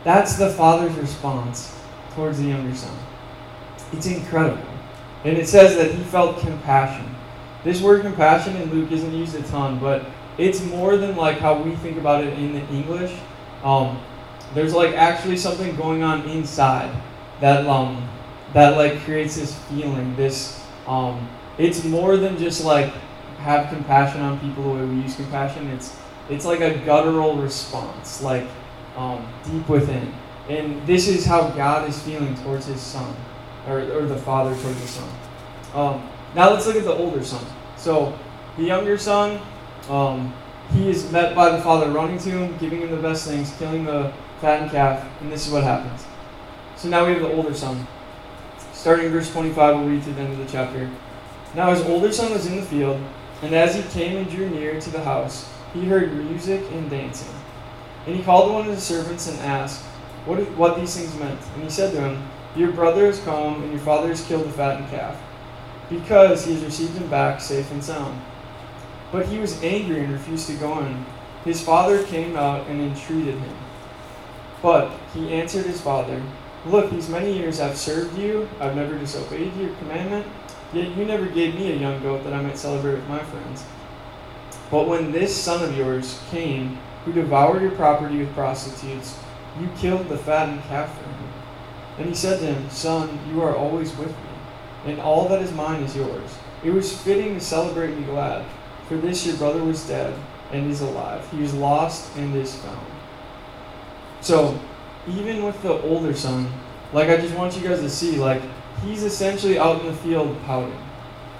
That's 0.04 0.36
the 0.36 0.50
father's 0.50 0.96
response 0.96 1.76
towards 2.14 2.38
the 2.38 2.46
younger 2.46 2.74
son. 2.74 2.96
It's 3.92 4.06
incredible. 4.06 4.77
And 5.24 5.36
it 5.36 5.48
says 5.48 5.76
that 5.76 5.92
he 5.92 6.02
felt 6.04 6.38
compassion. 6.38 7.14
This 7.64 7.80
word 7.80 8.02
compassion 8.02 8.56
in 8.56 8.70
Luke 8.70 8.92
isn't 8.92 9.12
used 9.12 9.34
a 9.34 9.42
ton, 9.42 9.78
but 9.78 10.06
it's 10.38 10.62
more 10.64 10.96
than 10.96 11.16
like 11.16 11.38
how 11.38 11.60
we 11.60 11.74
think 11.76 11.98
about 11.98 12.24
it 12.24 12.32
in 12.38 12.52
the 12.52 12.66
English. 12.68 13.12
Um, 13.64 14.00
there's 14.54 14.72
like 14.72 14.94
actually 14.94 15.36
something 15.36 15.74
going 15.76 16.02
on 16.02 16.22
inside 16.28 16.94
that 17.40 17.66
um, 17.66 18.08
that 18.54 18.76
like 18.76 19.00
creates 19.00 19.36
this 19.36 19.58
feeling, 19.64 20.14
this 20.16 20.64
um, 20.86 21.28
it's 21.58 21.84
more 21.84 22.16
than 22.16 22.38
just 22.38 22.64
like 22.64 22.92
have 23.38 23.68
compassion 23.68 24.20
on 24.20 24.38
people 24.40 24.62
the 24.62 24.70
way 24.70 24.84
we 24.84 25.02
use 25.02 25.16
compassion. 25.16 25.66
It's 25.68 25.96
it's 26.30 26.44
like 26.44 26.60
a 26.60 26.78
guttural 26.84 27.36
response, 27.36 28.22
like 28.22 28.46
um, 28.96 29.26
deep 29.44 29.68
within. 29.68 30.12
And 30.48 30.84
this 30.86 31.08
is 31.08 31.26
how 31.26 31.50
God 31.50 31.88
is 31.88 32.00
feeling 32.02 32.34
towards 32.36 32.66
His 32.66 32.80
Son, 32.80 33.14
or, 33.68 33.80
or 33.92 34.06
the 34.06 34.16
Father 34.16 34.50
towards 34.50 34.80
the 34.80 34.88
Son. 34.88 35.08
Um, 35.74 36.08
now 36.34 36.50
let's 36.50 36.66
look 36.66 36.76
at 36.76 36.84
the 36.84 36.92
older 36.92 37.22
son. 37.24 37.44
So 37.76 38.18
the 38.56 38.64
younger 38.64 38.98
son, 38.98 39.40
um, 39.88 40.34
he 40.72 40.90
is 40.90 41.10
met 41.10 41.34
by 41.34 41.50
the 41.50 41.62
father 41.62 41.90
running 41.90 42.18
to 42.18 42.30
him, 42.30 42.56
giving 42.58 42.80
him 42.80 42.90
the 42.90 42.98
best 42.98 43.26
things, 43.26 43.54
killing 43.58 43.84
the 43.84 44.12
fattened 44.40 44.70
calf, 44.70 45.08
and 45.20 45.32
this 45.32 45.46
is 45.46 45.52
what 45.52 45.64
happens. 45.64 46.04
So 46.76 46.88
now 46.88 47.06
we 47.06 47.12
have 47.12 47.22
the 47.22 47.32
older 47.32 47.54
son. 47.54 47.86
Starting 48.72 49.06
in 49.06 49.12
verse 49.12 49.30
25, 49.32 49.76
we'll 49.76 49.88
read 49.88 50.02
to 50.04 50.12
the 50.12 50.20
end 50.20 50.32
of 50.32 50.38
the 50.38 50.50
chapter. 50.50 50.90
Now 51.54 51.70
his 51.70 51.82
older 51.82 52.12
son 52.12 52.32
was 52.32 52.46
in 52.46 52.56
the 52.56 52.62
field, 52.62 53.00
and 53.42 53.54
as 53.54 53.74
he 53.74 53.82
came 53.82 54.16
and 54.16 54.30
drew 54.30 54.50
near 54.50 54.80
to 54.80 54.90
the 54.90 55.02
house, 55.02 55.50
he 55.72 55.86
heard 55.86 56.12
music 56.12 56.62
and 56.72 56.90
dancing. 56.90 57.34
And 58.06 58.16
he 58.16 58.22
called 58.22 58.52
one 58.52 58.66
of 58.66 58.74
his 58.74 58.82
servants 58.82 59.28
and 59.28 59.38
asked, 59.40 59.82
what, 60.24 60.38
what 60.56 60.78
these 60.78 60.94
things 60.94 61.14
meant. 61.18 61.40
And 61.54 61.64
he 61.64 61.70
said 61.70 61.92
to 61.94 62.00
him, 62.00 62.22
Your 62.56 62.72
brother 62.72 63.06
has 63.06 63.20
come, 63.20 63.62
and 63.62 63.72
your 63.72 63.80
father 63.80 64.08
has 64.08 64.24
killed 64.24 64.46
the 64.46 64.52
fattened 64.52 64.88
calf, 64.90 65.20
because 65.88 66.44
he 66.44 66.54
has 66.54 66.64
received 66.64 66.96
him 66.96 67.08
back 67.08 67.40
safe 67.40 67.70
and 67.70 67.82
sound. 67.82 68.20
But 69.12 69.26
he 69.26 69.38
was 69.38 69.62
angry 69.62 70.00
and 70.00 70.12
refused 70.12 70.46
to 70.48 70.54
go 70.54 70.78
in. 70.80 71.06
His 71.44 71.62
father 71.62 72.02
came 72.04 72.36
out 72.36 72.66
and 72.66 72.80
entreated 72.80 73.38
him. 73.38 73.56
But 74.60 74.90
he 75.14 75.32
answered 75.32 75.66
his 75.66 75.80
father, 75.80 76.22
Look, 76.66 76.90
these 76.90 77.08
many 77.08 77.32
years 77.32 77.60
I've 77.60 77.78
served 77.78 78.18
you, 78.18 78.48
I've 78.60 78.74
never 78.74 78.98
disobeyed 78.98 79.56
your 79.56 79.74
commandment, 79.76 80.26
yet 80.72 80.96
you 80.96 81.04
never 81.04 81.26
gave 81.26 81.54
me 81.54 81.72
a 81.72 81.76
young 81.76 82.02
goat 82.02 82.24
that 82.24 82.32
I 82.32 82.42
might 82.42 82.58
celebrate 82.58 82.96
with 82.96 83.08
my 83.08 83.20
friends. 83.20 83.64
But 84.70 84.88
when 84.88 85.12
this 85.12 85.34
son 85.34 85.64
of 85.64 85.76
yours 85.76 86.20
came, 86.30 86.78
who 87.04 87.12
devoured 87.12 87.62
your 87.62 87.70
property 87.70 88.18
with 88.18 88.34
prostitutes, 88.34 89.18
you 89.58 89.68
killed 89.78 90.08
the 90.08 90.18
fattened 90.18 90.62
calf 90.64 90.94
for 90.98 91.04
him. 91.04 91.37
And 91.98 92.08
he 92.08 92.14
said 92.14 92.40
to 92.40 92.46
him, 92.46 92.70
Son, 92.70 93.18
you 93.28 93.42
are 93.42 93.56
always 93.56 93.96
with 93.96 94.10
me, 94.10 94.30
and 94.86 95.00
all 95.00 95.28
that 95.28 95.42
is 95.42 95.52
mine 95.52 95.82
is 95.82 95.96
yours. 95.96 96.38
It 96.64 96.70
was 96.70 96.96
fitting 96.96 97.34
to 97.34 97.40
celebrate 97.40 97.96
me 97.96 98.04
glad, 98.04 98.44
for 98.88 98.96
this 98.96 99.26
your 99.26 99.36
brother 99.36 99.62
was 99.62 99.86
dead 99.86 100.18
and 100.52 100.70
is 100.70 100.80
alive. 100.80 101.28
He 101.30 101.40
was 101.40 101.54
lost 101.54 102.16
and 102.16 102.34
is 102.34 102.54
found. 102.56 102.86
So, 104.20 104.58
even 105.08 105.44
with 105.44 105.60
the 105.62 105.80
older 105.82 106.14
son, 106.14 106.52
like 106.92 107.08
I 107.08 107.16
just 107.16 107.34
want 107.34 107.56
you 107.56 107.62
guys 107.62 107.80
to 107.80 107.90
see, 107.90 108.16
like 108.16 108.42
he's 108.84 109.02
essentially 109.02 109.58
out 109.58 109.80
in 109.80 109.86
the 109.86 109.94
field 109.94 110.36
pouting. 110.44 110.78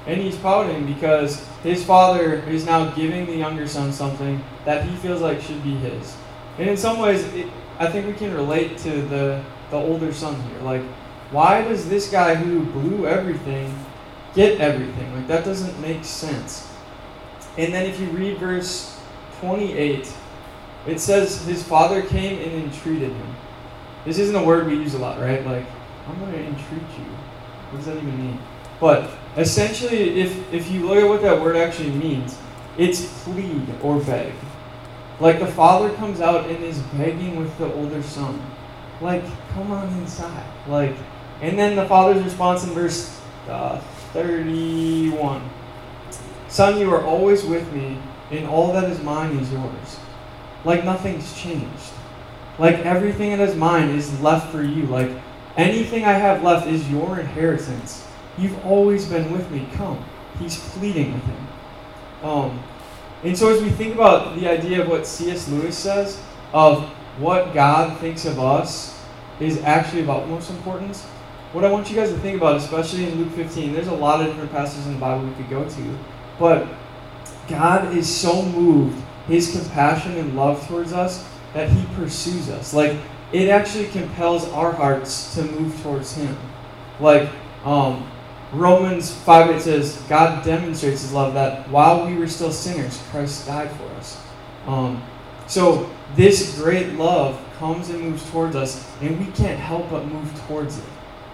And 0.07 0.21
he's 0.21 0.37
pouting 0.37 0.87
because 0.87 1.47
his 1.62 1.85
father 1.85 2.35
is 2.44 2.64
now 2.64 2.90
giving 2.92 3.27
the 3.27 3.37
younger 3.37 3.66
son 3.66 3.92
something 3.92 4.42
that 4.64 4.87
he 4.87 4.97
feels 4.97 5.21
like 5.21 5.40
should 5.40 5.62
be 5.62 5.75
his. 5.75 6.16
And 6.59 6.68
in 6.68 6.77
some 6.77 6.99
ways, 6.99 7.25
it, 7.35 7.47
I 7.79 7.88
think 7.88 8.07
we 8.07 8.14
can 8.14 8.35
relate 8.35 8.79
to 8.79 9.03
the, 9.03 9.44
the 9.71 9.77
older 9.77 10.13
son 10.13 10.41
here. 10.43 10.61
Like, 10.61 10.83
why 11.31 11.63
does 11.63 11.89
this 11.89 12.11
guy 12.11 12.35
who 12.35 12.65
blew 12.65 13.07
everything 13.07 13.75
get 14.35 14.61
everything? 14.61 15.15
Like, 15.15 15.27
that 15.29 15.45
doesn't 15.45 15.81
make 15.81 16.05
sense. 16.05 16.73
And 17.57 17.73
then 17.73 17.87
if 17.87 18.01
you 18.01 18.07
read 18.09 18.39
verse 18.39 18.99
28, 19.41 20.13
it 20.87 21.01
says 21.01 21.45
his 21.45 21.63
father 21.63 22.03
came 22.03 22.41
and 22.43 22.65
entreated 22.65 23.13
him. 23.13 23.37
This 24.05 24.19
isn't 24.19 24.35
a 24.35 24.43
word 24.43 24.67
we 24.67 24.75
use 24.75 24.95
a 24.95 24.99
lot, 24.99 25.21
right? 25.21 25.45
Like, 25.45 25.67
I'm 26.07 26.19
going 26.21 26.33
to 26.33 26.39
entreat 26.39 26.99
you. 26.99 27.05
What 27.71 27.79
does 27.79 27.87
that 27.87 27.97
even 27.97 28.17
mean? 28.17 28.39
But 28.81 29.11
essentially, 29.37 30.21
if, 30.21 30.53
if 30.53 30.71
you 30.71 30.87
look 30.87 30.99
at 30.99 31.09
what 31.09 31.23
that 31.23 31.41
word 31.41 31.57
actually 31.57 31.91
means, 31.91 32.39
it's 32.79 33.25
plead 33.25 33.67
or 33.83 34.01
beg. 34.01 34.33
Like 35.21 35.41
the 35.41 35.47
father 35.47 35.93
comes 35.95 36.21
out 36.21 36.49
and 36.49 36.63
is 36.63 36.79
begging 36.79 37.37
with 37.37 37.57
the 37.59 37.73
older 37.75 38.03
son. 38.03 38.41
Like, 39.01 39.25
come 39.51 39.71
on 39.71 39.89
inside. 40.01 40.47
Like, 40.67 40.97
and 41.41 41.59
then 41.59 41.77
the 41.77 41.87
father's 41.87 42.23
response 42.23 42.65
in 42.65 42.71
verse 42.71 43.21
uh, 43.49 43.81
31 44.13 45.49
Son, 46.49 46.81
you 46.81 46.91
are 46.93 47.05
always 47.05 47.45
with 47.45 47.71
me, 47.75 47.99
and 48.31 48.47
all 48.47 48.73
that 48.73 48.91
is 48.91 49.03
mine 49.03 49.37
is 49.37 49.53
yours. 49.53 49.99
Like 50.65 50.83
nothing's 50.83 51.39
changed. 51.39 51.93
Like 52.59 52.79
everything 52.79 53.37
that 53.37 53.47
is 53.47 53.55
mine 53.55 53.91
is 53.91 54.19
left 54.21 54.51
for 54.51 54.63
you. 54.63 54.85
Like 54.87 55.11
anything 55.57 56.05
I 56.05 56.13
have 56.13 56.43
left 56.43 56.67
is 56.67 56.91
your 56.91 57.21
inheritance. 57.21 58.07
You've 58.39 58.65
always 58.65 59.07
been 59.07 59.31
with 59.31 59.51
me. 59.51 59.69
Come. 59.75 60.03
He's 60.39 60.59
pleading 60.71 61.13
with 61.13 61.23
him. 61.25 61.49
Um, 62.23 62.63
and 63.23 63.37
so 63.37 63.55
as 63.55 63.63
we 63.63 63.71
think 63.71 63.95
about 63.95 64.35
the 64.39 64.49
idea 64.49 64.81
of 64.81 64.89
what 64.89 65.07
C.S. 65.07 65.49
Lewis 65.49 65.77
says 65.77 66.21
of 66.53 66.91
what 67.19 67.55
God 67.55 67.99
thinks 67.99 68.25
of 68.25 68.39
us 68.39 68.99
is 69.41 69.63
actually 69.63 70.03
of 70.03 70.11
utmost 70.11 70.51
importance, 70.51 71.05
what 71.53 71.65
I 71.65 71.71
want 71.71 71.89
you 71.89 71.97
guys 71.97 72.11
to 72.11 72.19
think 72.19 72.37
about, 72.37 72.57
especially 72.57 73.05
in 73.05 73.15
Luke 73.17 73.33
15, 73.33 73.73
there's 73.73 73.89
a 73.89 73.95
lot 73.95 74.21
of 74.21 74.27
different 74.27 74.53
passages 74.53 74.87
in 74.87 74.95
the 74.95 74.99
Bible 74.99 75.27
we 75.27 75.35
could 75.35 75.49
go 75.49 75.69
to, 75.69 75.99
but 76.39 76.69
God 77.49 77.97
is 77.97 78.13
so 78.13 78.43
moved, 78.43 79.03
his 79.27 79.51
compassion 79.51 80.17
and 80.17 80.37
love 80.37 80.67
towards 80.69 80.93
us, 80.93 81.27
that 81.55 81.71
he 81.71 81.87
pursues 81.95 82.51
us. 82.51 82.75
Like, 82.75 82.99
it 83.33 83.49
actually 83.49 83.89
compels 83.89 84.49
our 84.51 84.73
hearts 84.73 85.35
to 85.35 85.43
move 85.43 85.81
towards 85.83 86.15
him. 86.15 86.37
Like, 87.01 87.31
um, 87.65 88.11
Romans 88.53 89.13
5 89.13 89.51
it 89.51 89.63
says, 89.63 90.03
God 90.09 90.45
demonstrates 90.45 91.03
his 91.03 91.13
love 91.13 91.35
that 91.35 91.69
while 91.71 92.07
we 92.07 92.17
were 92.17 92.29
still 92.29 92.53
sinners, 92.53 93.03
Christ 93.11 93.47
died 93.47 93.71
for 93.73 93.87
us. 93.97 94.23
Um, 94.67 95.03
so 95.49 95.91
this 96.15 96.61
great 96.61 96.93
love 96.95 97.45
comes 97.59 97.89
and 97.91 98.01
moves 98.01 98.29
towards 98.31 98.55
us, 98.55 98.89
and 99.01 99.19
we 99.19 99.33
can't 99.33 99.59
help 99.59 99.91
but 99.91 100.07
move 100.07 100.33
towards 100.47 100.79
it. 100.79 100.85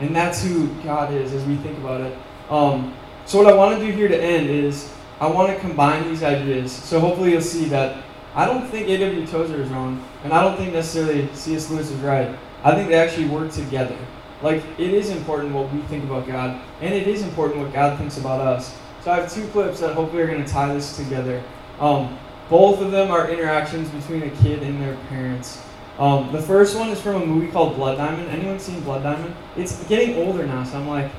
And 0.00 0.14
that's 0.14 0.42
who 0.42 0.68
God 0.82 1.12
is 1.12 1.32
as 1.32 1.44
we 1.44 1.56
think 1.56 1.78
about 1.78 2.00
it. 2.00 2.16
Um, 2.48 2.94
so 3.26 3.38
what 3.38 3.52
I 3.52 3.56
want 3.56 3.78
to 3.78 3.84
do 3.84 3.92
here 3.92 4.08
to 4.08 4.20
end 4.20 4.48
is 4.48 4.92
I 5.20 5.26
want 5.26 5.52
to 5.52 5.60
combine 5.60 6.08
these 6.08 6.22
ideas. 6.22 6.72
So 6.72 7.00
hopefully 7.00 7.32
you'll 7.32 7.40
see 7.40 7.66
that 7.66 8.04
I 8.34 8.46
don't 8.46 8.68
think 8.68 8.88
A.W. 8.88 9.26
Tozer 9.26 9.62
is 9.62 9.68
wrong, 9.68 10.04
and 10.24 10.32
I 10.32 10.42
don't 10.42 10.56
think 10.56 10.72
necessarily 10.72 11.28
C.S. 11.34 11.70
Lewis 11.70 11.90
is 11.90 12.00
right. 12.00 12.36
I 12.64 12.74
think 12.74 12.88
they 12.88 12.96
actually 12.96 13.28
work 13.28 13.52
together. 13.52 13.96
Like, 14.42 14.62
it 14.78 14.92
is 14.92 15.10
important 15.10 15.54
what 15.54 15.72
we 15.72 15.80
think 15.82 16.04
about 16.04 16.26
God, 16.26 16.60
and 16.80 16.92
it 16.92 17.06
is 17.06 17.22
important 17.22 17.60
what 17.60 17.72
God 17.72 17.96
thinks 17.98 18.18
about 18.18 18.40
us. 18.40 18.76
So 19.02 19.12
I 19.12 19.20
have 19.20 19.32
two 19.32 19.46
clips 19.48 19.80
that 19.80 19.94
hopefully 19.94 20.22
are 20.22 20.26
going 20.26 20.44
to 20.44 20.50
tie 20.50 20.74
this 20.74 20.96
together. 20.96 21.42
Um, 21.78 22.18
both 22.48 22.80
of 22.80 22.90
them 22.90 23.10
are 23.10 23.30
interactions 23.30 23.88
between 23.90 24.22
a 24.22 24.30
kid 24.42 24.62
and 24.62 24.80
their 24.80 24.96
parents. 25.08 25.62
Um, 25.98 26.32
the 26.32 26.42
first 26.42 26.76
one 26.76 26.88
is 26.88 27.00
from 27.00 27.22
a 27.22 27.26
movie 27.26 27.48
called 27.50 27.76
Blood 27.76 27.96
Diamond. 27.98 28.28
Anyone 28.28 28.58
seen 28.58 28.80
Blood 28.80 29.02
Diamond? 29.02 29.34
It's 29.56 29.82
getting 29.84 30.16
older 30.16 30.46
now, 30.46 30.64
so 30.64 30.78
I'm 30.78 30.88
like, 30.88 31.10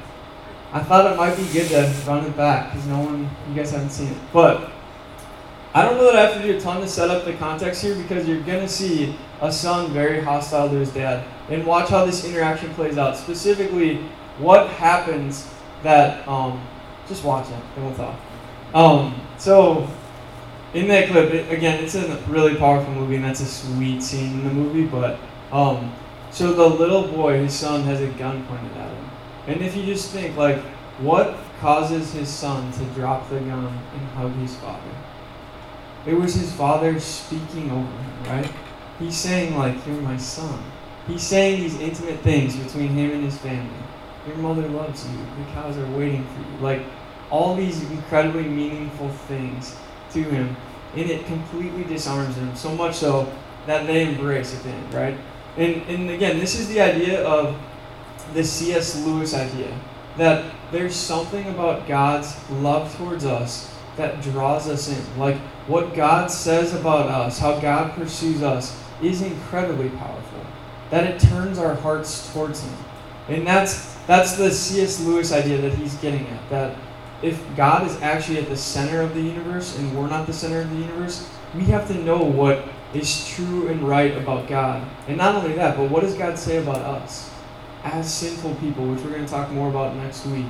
I 0.73 0.83
thought 0.83 1.11
it 1.11 1.15
might 1.15 1.37
be 1.37 1.45
good 1.53 1.69
to 1.69 1.93
run 2.05 2.25
it 2.25 2.35
back 2.35 2.71
because 2.71 2.85
no 2.87 2.99
one, 2.99 3.29
you 3.47 3.55
guys 3.55 3.71
haven't 3.71 3.91
seen 3.91 4.09
it. 4.09 4.17
But 4.33 4.71
I 5.73 5.83
don't 5.83 5.97
know 5.97 6.05
that 6.05 6.15
I 6.15 6.29
have 6.29 6.41
to 6.41 6.47
do 6.47 6.57
a 6.57 6.59
ton 6.59 6.81
to 6.81 6.87
set 6.87 7.09
up 7.09 7.25
the 7.25 7.33
context 7.33 7.81
here 7.81 7.95
because 7.95 8.27
you're 8.27 8.41
going 8.41 8.61
to 8.61 8.67
see 8.67 9.17
a 9.41 9.51
son 9.51 9.91
very 9.91 10.21
hostile 10.21 10.69
to 10.69 10.75
his 10.75 10.91
dad. 10.91 11.25
And 11.49 11.65
watch 11.65 11.89
how 11.89 12.05
this 12.05 12.25
interaction 12.25 12.73
plays 12.73 12.97
out. 12.97 13.15
Specifically, 13.15 13.97
what 14.37 14.69
happens 14.69 15.49
that, 15.83 16.27
um, 16.27 16.61
just 17.07 17.23
watch 17.23 17.49
it, 17.49 17.59
it 17.77 17.81
won't 17.81 17.95
talk. 17.95 18.19
Um, 18.73 19.21
so, 19.37 19.87
in 20.75 20.89
that 20.89 21.09
clip, 21.09 21.33
it, 21.33 21.51
again, 21.51 21.81
it's 21.81 21.95
a 21.95 22.17
really 22.27 22.55
powerful 22.55 22.93
movie, 22.93 23.15
and 23.15 23.23
that's 23.23 23.39
a 23.39 23.45
sweet 23.45 24.03
scene 24.03 24.33
in 24.33 24.43
the 24.43 24.53
movie, 24.53 24.85
but, 24.85 25.17
um, 25.51 25.93
so 26.31 26.51
the 26.51 26.67
little 26.67 27.07
boy, 27.07 27.37
his 27.37 27.53
son, 27.53 27.83
has 27.83 28.01
a 28.01 28.07
gun 28.07 28.45
pointed 28.45 28.75
at 28.77 28.89
him. 28.89 29.09
And 29.47 29.61
if 29.61 29.75
you 29.75 29.85
just 29.85 30.11
think, 30.11 30.35
like, 30.35 30.59
what 30.99 31.37
causes 31.61 32.11
his 32.11 32.27
son 32.27 32.73
to 32.73 32.83
drop 32.93 33.29
the 33.29 33.39
gun 33.39 33.65
and 33.67 34.07
hug 34.09 34.33
his 34.35 34.55
father? 34.55 34.91
It 36.05 36.13
was 36.13 36.35
his 36.35 36.51
father 36.53 36.99
speaking 36.99 37.71
over 37.71 37.81
him, 37.81 38.23
right? 38.25 38.51
He's 38.99 39.15
saying, 39.15 39.57
like, 39.57 39.75
you're 39.87 40.01
my 40.01 40.17
son. 40.17 40.61
He's 41.07 41.23
saying 41.23 41.61
these 41.61 41.79
intimate 41.79 42.19
things 42.19 42.55
between 42.57 42.89
him 42.89 43.11
and 43.11 43.23
his 43.23 43.37
family. 43.37 43.69
Your 44.27 44.37
mother 44.37 44.67
loves 44.67 45.07
you. 45.07 45.17
The 45.17 45.51
cows 45.53 45.77
are 45.77 45.97
waiting 45.97 46.25
for 46.25 46.39
you. 46.39 46.57
Like, 46.61 46.81
all 47.29 47.55
these 47.55 47.81
incredibly 47.89 48.43
meaningful 48.43 49.09
things 49.09 49.75
to 50.11 50.23
him. 50.23 50.55
And 50.95 51.09
it 51.09 51.25
completely 51.25 51.83
disarms 51.83 52.35
them 52.35 52.55
so 52.55 52.73
much 52.73 52.95
so 52.95 53.31
that 53.65 53.87
they 53.87 54.07
embrace 54.07 54.53
it 54.53 54.63
the 54.63 54.69
end, 54.69 54.93
right? 54.93 55.17
And, 55.57 55.81
and 55.83 56.09
again, 56.09 56.39
this 56.39 56.57
is 56.59 56.67
the 56.69 56.81
idea 56.81 57.25
of 57.25 57.57
the 58.33 58.43
C.S. 58.43 59.03
Lewis 59.05 59.33
idea 59.33 59.77
that 60.17 60.53
there's 60.71 60.95
something 60.95 61.47
about 61.49 61.87
God's 61.87 62.37
love 62.49 62.95
towards 62.97 63.25
us 63.25 63.73
that 63.97 64.21
draws 64.21 64.67
us 64.67 64.87
in. 64.89 65.19
Like, 65.19 65.37
what 65.67 65.93
God 65.93 66.29
says 66.31 66.73
about 66.73 67.07
us, 67.07 67.39
how 67.39 67.59
God 67.59 67.93
pursues 67.93 68.43
us, 68.43 68.81
is 69.01 69.21
incredibly 69.21 69.89
powerful. 69.89 70.45
That 70.91 71.05
it 71.05 71.19
turns 71.19 71.57
our 71.57 71.75
hearts 71.75 72.31
towards 72.31 72.61
Him. 72.61 72.77
And 73.27 73.47
that's 73.47 73.95
that's 74.05 74.35
the 74.35 74.51
C.S. 74.51 75.03
Lewis 75.03 75.31
idea 75.31 75.59
that 75.61 75.73
he's 75.73 75.95
getting 75.95 76.27
at. 76.27 76.49
That 76.49 76.77
if 77.21 77.43
God 77.55 77.87
is 77.87 78.01
actually 78.01 78.37
at 78.37 78.49
the 78.49 78.57
center 78.57 79.01
of 79.01 79.13
the 79.13 79.21
universe 79.21 79.77
and 79.77 79.97
we're 79.97 80.07
not 80.07 80.27
the 80.27 80.33
center 80.33 80.61
of 80.61 80.69
the 80.69 80.77
universe, 80.77 81.29
we 81.55 81.63
have 81.65 81.87
to 81.87 81.93
know 81.95 82.17
what 82.17 82.67
is 82.93 83.27
true 83.27 83.67
and 83.67 83.81
right 83.81 84.15
about 84.17 84.47
God. 84.47 84.87
And 85.07 85.17
not 85.17 85.35
only 85.35 85.53
that, 85.53 85.77
but 85.77 85.89
what 85.89 86.01
does 86.01 86.15
God 86.15 86.37
say 86.37 86.57
about 86.57 86.77
us 86.77 87.31
as 87.85 88.11
sinful 88.11 88.55
people, 88.55 88.85
which 88.87 89.01
we're 89.01 89.11
going 89.11 89.25
to 89.25 89.31
talk 89.31 89.51
more 89.51 89.69
about 89.69 89.95
next 89.95 90.25
week. 90.25 90.45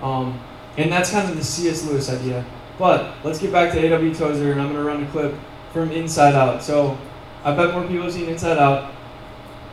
Um, 0.00 0.40
and 0.76 0.90
that's 0.90 1.10
kind 1.10 1.28
of 1.28 1.36
the 1.36 1.44
C.S. 1.44 1.84
Lewis 1.84 2.08
idea. 2.08 2.44
But 2.78 3.14
let's 3.24 3.38
get 3.38 3.52
back 3.52 3.72
to 3.72 3.78
A.W. 3.78 4.14
Tozer, 4.14 4.52
and 4.52 4.60
I'm 4.60 4.72
going 4.72 4.82
to 4.82 4.84
run 4.84 5.02
a 5.02 5.06
clip 5.08 5.34
from 5.72 5.90
Inside 5.92 6.34
Out. 6.34 6.62
So 6.62 6.96
I 7.44 7.54
bet 7.54 7.74
more 7.74 7.86
people 7.86 8.04
have 8.04 8.12
seen 8.12 8.28
Inside 8.28 8.58
Out. 8.58 8.92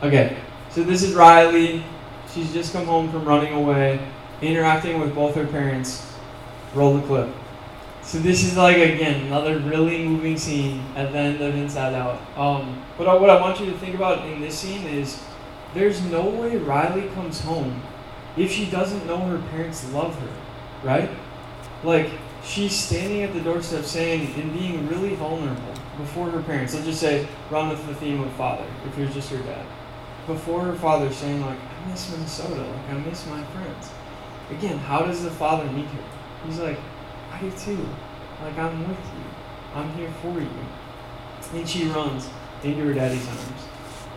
Okay, 0.02 0.36
so 0.70 0.82
this 0.82 1.02
is 1.02 1.14
Riley. 1.14 1.82
She's 2.32 2.52
just 2.52 2.72
come 2.72 2.84
home 2.84 3.10
from 3.10 3.24
running 3.24 3.54
away, 3.54 4.06
interacting 4.42 5.00
with 5.00 5.14
both 5.14 5.34
her 5.36 5.46
parents. 5.46 6.05
Roll 6.76 6.98
the 6.98 7.06
clip. 7.06 7.34
So 8.02 8.18
this 8.18 8.44
is 8.44 8.56
like 8.56 8.76
again 8.76 9.26
another 9.26 9.58
really 9.58 10.06
moving 10.06 10.36
scene 10.36 10.84
at 10.94 11.10
the 11.10 11.18
end 11.18 11.40
of 11.40 11.56
Inside 11.56 11.94
Out. 11.94 12.20
Um, 12.36 12.84
but 12.96 13.20
what 13.20 13.30
I 13.30 13.40
want 13.40 13.58
you 13.58 13.66
to 13.66 13.78
think 13.78 13.96
about 13.96 14.24
in 14.28 14.40
this 14.40 14.56
scene 14.56 14.86
is 14.86 15.20
there's 15.74 16.00
no 16.02 16.28
way 16.28 16.56
Riley 16.56 17.08
comes 17.14 17.40
home 17.40 17.82
if 18.36 18.52
she 18.52 18.66
doesn't 18.70 19.06
know 19.06 19.18
her 19.18 19.38
parents 19.50 19.90
love 19.92 20.14
her, 20.20 20.28
right? 20.84 21.10
Like, 21.82 22.10
she's 22.44 22.74
standing 22.74 23.22
at 23.22 23.32
the 23.32 23.40
doorstep 23.40 23.84
saying 23.84 24.34
and 24.40 24.52
being 24.52 24.86
really 24.88 25.14
vulnerable 25.14 25.74
before 25.98 26.30
her 26.30 26.42
parents. 26.42 26.74
Let's 26.74 26.86
just 26.86 27.00
say, 27.00 27.26
run 27.50 27.70
with 27.70 27.86
the 27.86 27.94
theme 27.94 28.20
of 28.20 28.30
father, 28.32 28.66
if 28.86 28.96
you're 28.98 29.08
just 29.08 29.30
her 29.30 29.38
dad. 29.38 29.66
Before 30.26 30.62
her 30.62 30.74
father 30.74 31.12
saying, 31.12 31.40
like, 31.40 31.58
I 31.58 31.90
miss 31.90 32.10
Minnesota, 32.10 32.60
like, 32.60 32.90
I 32.90 32.94
miss 32.98 33.26
my 33.26 33.42
friends. 33.44 33.90
Again, 34.50 34.78
how 34.78 35.00
does 35.00 35.22
the 35.22 35.30
father 35.30 35.70
meet 35.72 35.86
her? 35.86 36.04
He's 36.44 36.58
like, 36.58 36.78
I 37.32 37.40
do 37.40 37.50
too. 37.50 37.88
Like, 38.42 38.58
I'm 38.58 38.88
with 38.88 38.98
you. 38.98 39.24
I'm 39.74 39.92
here 39.94 40.10
for 40.22 40.38
you. 40.38 40.48
And 41.54 41.68
she 41.68 41.84
runs 41.88 42.28
into 42.62 42.84
her 42.84 42.94
daddy's 42.94 43.26
arms. 43.28 43.62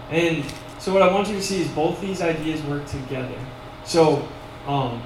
And 0.10 0.46
so, 0.80 0.94
what 0.94 1.02
I 1.02 1.14
want 1.14 1.28
you 1.28 1.36
to 1.36 1.42
see 1.44 1.62
is 1.62 1.68
both 1.70 2.02
these 2.02 2.22
ideas 2.22 2.62
work 2.64 2.86
together. 2.88 3.38
So, 3.84 4.28
um, 4.66 5.02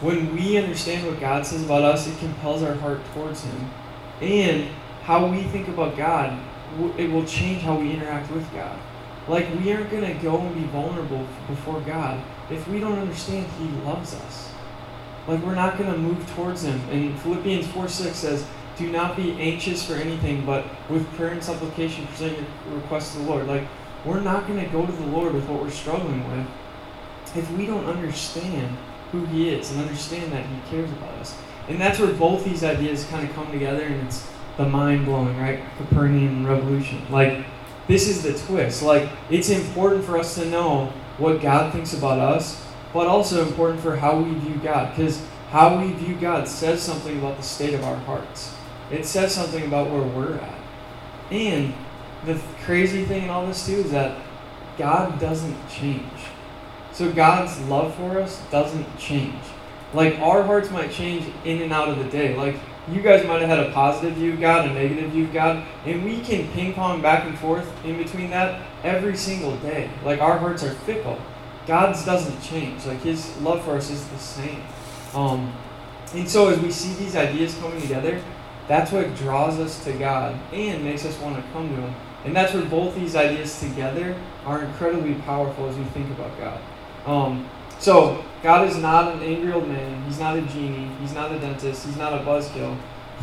when 0.00 0.34
we 0.34 0.58
understand 0.58 1.06
what 1.06 1.20
God 1.20 1.46
says 1.46 1.64
about 1.64 1.82
us, 1.82 2.06
it 2.06 2.18
compels 2.18 2.62
our 2.62 2.74
heart 2.74 3.00
towards 3.14 3.42
Him. 3.42 3.70
And 4.20 4.68
how 5.02 5.26
we 5.26 5.42
think 5.44 5.68
about 5.68 5.96
God, 5.96 6.38
it 6.96 7.10
will 7.10 7.24
change 7.24 7.62
how 7.62 7.78
we 7.78 7.92
interact 7.92 8.30
with 8.30 8.50
God. 8.52 8.78
Like, 9.28 9.48
we 9.58 9.72
aren't 9.72 9.90
going 9.90 10.04
to 10.04 10.22
go 10.22 10.38
and 10.38 10.54
be 10.54 10.64
vulnerable 10.64 11.26
before 11.46 11.80
God 11.80 12.22
if 12.50 12.68
we 12.68 12.80
don't 12.80 12.98
understand 12.98 13.46
He 13.58 13.68
loves 13.84 14.14
us. 14.14 14.53
Like, 15.26 15.42
we're 15.42 15.54
not 15.54 15.78
going 15.78 15.90
to 15.90 15.98
move 15.98 16.28
towards 16.34 16.62
Him. 16.62 16.80
And 16.90 17.18
Philippians 17.20 17.66
4 17.68 17.88
6 17.88 18.16
says, 18.16 18.46
Do 18.76 18.90
not 18.90 19.16
be 19.16 19.32
anxious 19.40 19.84
for 19.84 19.94
anything, 19.94 20.44
but 20.44 20.66
with 20.90 21.06
prayer 21.14 21.30
and 21.30 21.42
supplication, 21.42 22.06
present 22.08 22.36
your 22.38 22.76
requests 22.76 23.12
to 23.12 23.18
the 23.18 23.24
Lord. 23.24 23.46
Like, 23.46 23.66
we're 24.04 24.20
not 24.20 24.46
going 24.46 24.62
to 24.62 24.70
go 24.70 24.84
to 24.84 24.92
the 24.92 25.06
Lord 25.06 25.32
with 25.32 25.48
what 25.48 25.62
we're 25.62 25.70
struggling 25.70 26.28
with 26.30 26.46
if 27.36 27.50
we 27.52 27.66
don't 27.66 27.86
understand 27.86 28.76
who 29.12 29.24
He 29.26 29.48
is 29.48 29.70
and 29.70 29.80
understand 29.80 30.32
that 30.32 30.44
He 30.46 30.70
cares 30.70 30.90
about 30.90 31.14
us. 31.14 31.36
And 31.68 31.80
that's 31.80 31.98
where 31.98 32.12
both 32.12 32.44
these 32.44 32.62
ideas 32.62 33.06
kind 33.06 33.28
of 33.28 33.34
come 33.34 33.50
together, 33.50 33.82
and 33.82 34.06
it's 34.06 34.28
the 34.56 34.68
mind 34.68 35.06
blowing, 35.06 35.38
right? 35.38 35.62
Copernican 35.78 36.46
revolution. 36.46 37.02
Like, 37.10 37.44
this 37.88 38.08
is 38.08 38.22
the 38.22 38.34
twist. 38.46 38.82
Like, 38.82 39.08
it's 39.30 39.50
important 39.50 40.04
for 40.04 40.18
us 40.18 40.34
to 40.36 40.44
know 40.46 40.92
what 41.18 41.40
God 41.40 41.72
thinks 41.72 41.94
about 41.94 42.18
us, 42.18 42.64
but 42.94 43.08
also 43.08 43.44
important 43.46 43.82
for 43.82 43.96
how 43.96 44.16
we 44.16 44.32
view 44.38 44.54
God. 44.62 44.96
Because 44.96 45.20
how 45.50 45.78
we 45.78 45.92
view 45.92 46.14
God 46.14 46.48
says 46.48 46.80
something 46.80 47.18
about 47.18 47.36
the 47.36 47.42
state 47.42 47.74
of 47.74 47.84
our 47.84 47.96
hearts, 47.96 48.54
it 48.90 49.04
says 49.04 49.34
something 49.34 49.66
about 49.66 49.90
where 49.90 50.02
we're 50.02 50.36
at. 50.36 50.58
And 51.30 51.74
the 52.24 52.40
crazy 52.62 53.04
thing 53.04 53.24
in 53.24 53.30
all 53.30 53.46
this 53.46 53.66
too 53.66 53.74
is 53.74 53.90
that 53.90 54.22
God 54.78 55.20
doesn't 55.20 55.56
change. 55.68 56.08
So 56.92 57.12
God's 57.12 57.58
love 57.68 57.94
for 57.96 58.20
us 58.20 58.40
doesn't 58.50 58.98
change. 58.98 59.42
Like 59.92 60.18
our 60.20 60.42
hearts 60.44 60.70
might 60.70 60.92
change 60.92 61.24
in 61.44 61.62
and 61.62 61.72
out 61.72 61.88
of 61.88 61.98
the 61.98 62.04
day. 62.04 62.36
Like 62.36 62.56
you 62.88 63.02
guys 63.02 63.26
might 63.26 63.40
have 63.40 63.48
had 63.48 63.60
a 63.60 63.72
positive 63.72 64.14
view 64.14 64.34
of 64.34 64.40
God, 64.40 64.68
a 64.68 64.72
negative 64.72 65.10
view 65.10 65.24
of 65.24 65.32
God, 65.32 65.66
and 65.84 66.04
we 66.04 66.20
can 66.20 66.46
ping 66.52 66.74
pong 66.74 67.02
back 67.02 67.24
and 67.24 67.36
forth 67.38 67.68
in 67.84 67.96
between 67.96 68.30
that 68.30 68.60
every 68.84 69.16
single 69.16 69.56
day. 69.58 69.90
Like 70.04 70.20
our 70.20 70.38
hearts 70.38 70.62
are 70.62 70.74
fickle. 70.74 71.18
God's 71.66 72.04
doesn't 72.04 72.40
change. 72.42 72.84
Like 72.86 73.00
His 73.00 73.36
love 73.38 73.64
for 73.64 73.76
us 73.76 73.90
is 73.90 74.06
the 74.08 74.18
same. 74.18 74.62
Um, 75.14 75.52
and 76.14 76.28
so 76.28 76.48
as 76.48 76.58
we 76.60 76.70
see 76.70 76.94
these 76.94 77.16
ideas 77.16 77.56
coming 77.58 77.80
together, 77.80 78.20
that's 78.68 78.92
what 78.92 79.14
draws 79.16 79.58
us 79.58 79.82
to 79.84 79.92
God 79.92 80.38
and 80.52 80.84
makes 80.84 81.04
us 81.04 81.18
want 81.20 81.36
to 81.36 81.52
come 81.52 81.68
to 81.68 81.76
Him. 81.76 81.94
And 82.24 82.34
that's 82.34 82.54
where 82.54 82.64
both 82.64 82.94
these 82.94 83.16
ideas 83.16 83.60
together 83.60 84.16
are 84.46 84.62
incredibly 84.62 85.14
powerful 85.14 85.68
as 85.68 85.76
we 85.76 85.84
think 85.84 86.10
about 86.10 86.38
God. 86.38 86.60
Um, 87.06 87.48
so, 87.78 88.24
God 88.42 88.66
is 88.68 88.78
not 88.78 89.14
an 89.14 89.22
angry 89.22 89.52
old 89.52 89.68
man. 89.68 90.04
He's 90.04 90.18
not 90.18 90.38
a 90.38 90.42
genie. 90.42 90.88
He's 91.00 91.12
not 91.12 91.32
a 91.32 91.38
dentist. 91.38 91.84
He's 91.84 91.96
not 91.96 92.14
a 92.14 92.24
buzzkill. 92.24 92.78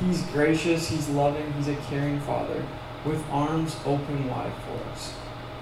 He's 0.06 0.22
gracious. 0.28 0.88
He's 0.88 1.10
loving. 1.10 1.52
He's 1.54 1.68
a 1.68 1.76
caring 1.90 2.20
Father 2.22 2.64
with 3.06 3.24
arms 3.32 3.76
open 3.86 4.30
wide 4.30 4.54
for 4.66 4.92
us. 4.92 5.14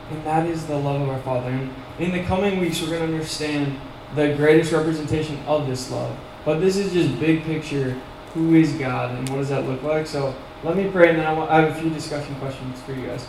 And 0.09 0.23
that 0.25 0.45
is 0.47 0.65
the 0.65 0.77
love 0.77 1.01
of 1.01 1.09
our 1.09 1.21
Father. 1.21 1.49
And 1.49 1.71
in 1.99 2.11
the 2.11 2.23
coming 2.23 2.59
weeks, 2.59 2.81
we're 2.81 2.89
going 2.89 3.07
to 3.07 3.13
understand 3.13 3.79
the 4.15 4.33
greatest 4.35 4.71
representation 4.71 5.37
of 5.45 5.67
this 5.67 5.91
love. 5.91 6.17
But 6.45 6.59
this 6.59 6.77
is 6.77 6.93
just 6.93 7.19
big 7.19 7.43
picture 7.43 7.99
who 8.33 8.55
is 8.55 8.73
God 8.73 9.15
and 9.15 9.29
what 9.29 9.37
does 9.37 9.49
that 9.49 9.65
look 9.65 9.83
like? 9.83 10.07
So, 10.07 10.35
let 10.63 10.75
me 10.75 10.89
pray, 10.91 11.09
and 11.09 11.19
then 11.19 11.25
I, 11.25 11.33
want, 11.33 11.49
I 11.49 11.61
have 11.61 11.77
a 11.77 11.79
few 11.79 11.89
discussion 11.89 12.35
questions 12.35 12.81
for 12.81 12.91
you 12.91 13.07
guys. 13.07 13.25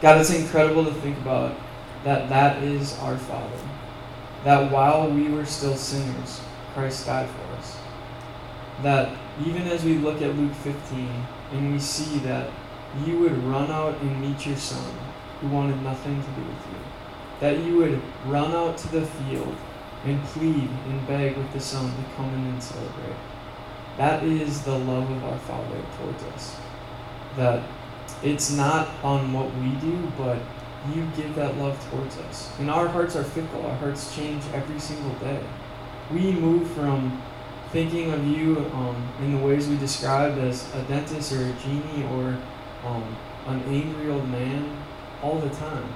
God, 0.00 0.20
it's 0.20 0.30
incredible 0.30 0.84
to 0.84 0.92
think 0.94 1.18
about 1.18 1.54
that 2.04 2.28
that 2.28 2.62
is 2.62 2.98
our 3.00 3.18
Father. 3.18 3.58
That 4.44 4.70
while 4.70 5.10
we 5.10 5.28
were 5.28 5.44
still 5.44 5.76
sinners, 5.76 6.40
Christ 6.72 7.06
died 7.06 7.28
for 7.28 7.56
us. 7.58 7.76
That 8.82 9.16
even 9.44 9.62
as 9.62 9.84
we 9.84 9.96
look 9.96 10.22
at 10.22 10.34
Luke 10.36 10.54
15 10.54 11.10
and 11.52 11.72
we 11.72 11.78
see 11.78 12.18
that 12.20 12.50
you 13.04 13.18
would 13.18 13.36
run 13.44 13.70
out 13.70 14.00
and 14.00 14.20
meet 14.20 14.46
your 14.46 14.56
son 14.56 14.94
who 15.40 15.48
wanted 15.48 15.80
nothing 15.82 16.22
to 16.22 16.28
do 16.30 16.40
with 16.40 16.66
you. 16.70 16.78
That 17.40 17.58
you 17.58 17.76
would 17.76 18.02
run 18.26 18.52
out 18.52 18.78
to 18.78 18.88
the 18.88 19.06
field 19.06 19.56
and 20.04 20.22
plead 20.24 20.68
and 20.88 21.06
beg 21.06 21.36
with 21.36 21.52
the 21.52 21.60
son 21.60 21.90
to 21.90 22.14
come 22.16 22.32
in 22.32 22.46
and 22.46 22.62
celebrate. 22.62 23.16
That 23.96 24.22
is 24.24 24.62
the 24.62 24.78
love 24.78 25.10
of 25.10 25.24
our 25.24 25.38
Father 25.38 25.82
towards 25.98 26.22
us. 26.24 26.56
That 27.36 27.62
it's 28.22 28.50
not 28.50 28.88
on 29.02 29.32
what 29.32 29.54
we 29.56 29.70
do, 29.80 30.12
but 30.16 30.38
you 30.94 31.06
give 31.16 31.34
that 31.34 31.56
love 31.58 31.78
towards 31.90 32.16
us. 32.18 32.52
And 32.58 32.70
our 32.70 32.88
hearts 32.88 33.16
are 33.16 33.24
fickle, 33.24 33.66
our 33.66 33.76
hearts 33.76 34.14
change 34.14 34.44
every 34.52 34.78
single 34.78 35.14
day. 35.14 35.42
We 36.10 36.32
move 36.32 36.70
from 36.70 37.20
thinking 37.72 38.12
of 38.12 38.24
you 38.26 38.58
um, 38.72 39.08
in 39.20 39.32
the 39.32 39.44
ways 39.44 39.68
we 39.68 39.76
described 39.76 40.38
as 40.38 40.72
a 40.74 40.82
dentist 40.84 41.32
or 41.32 41.42
a 41.42 41.52
genie 41.54 42.04
or 42.12 42.36
um, 42.86 43.16
an 43.46 43.62
angry 43.64 44.10
old 44.10 44.28
man 44.28 44.76
all 45.22 45.38
the 45.38 45.50
time 45.50 45.88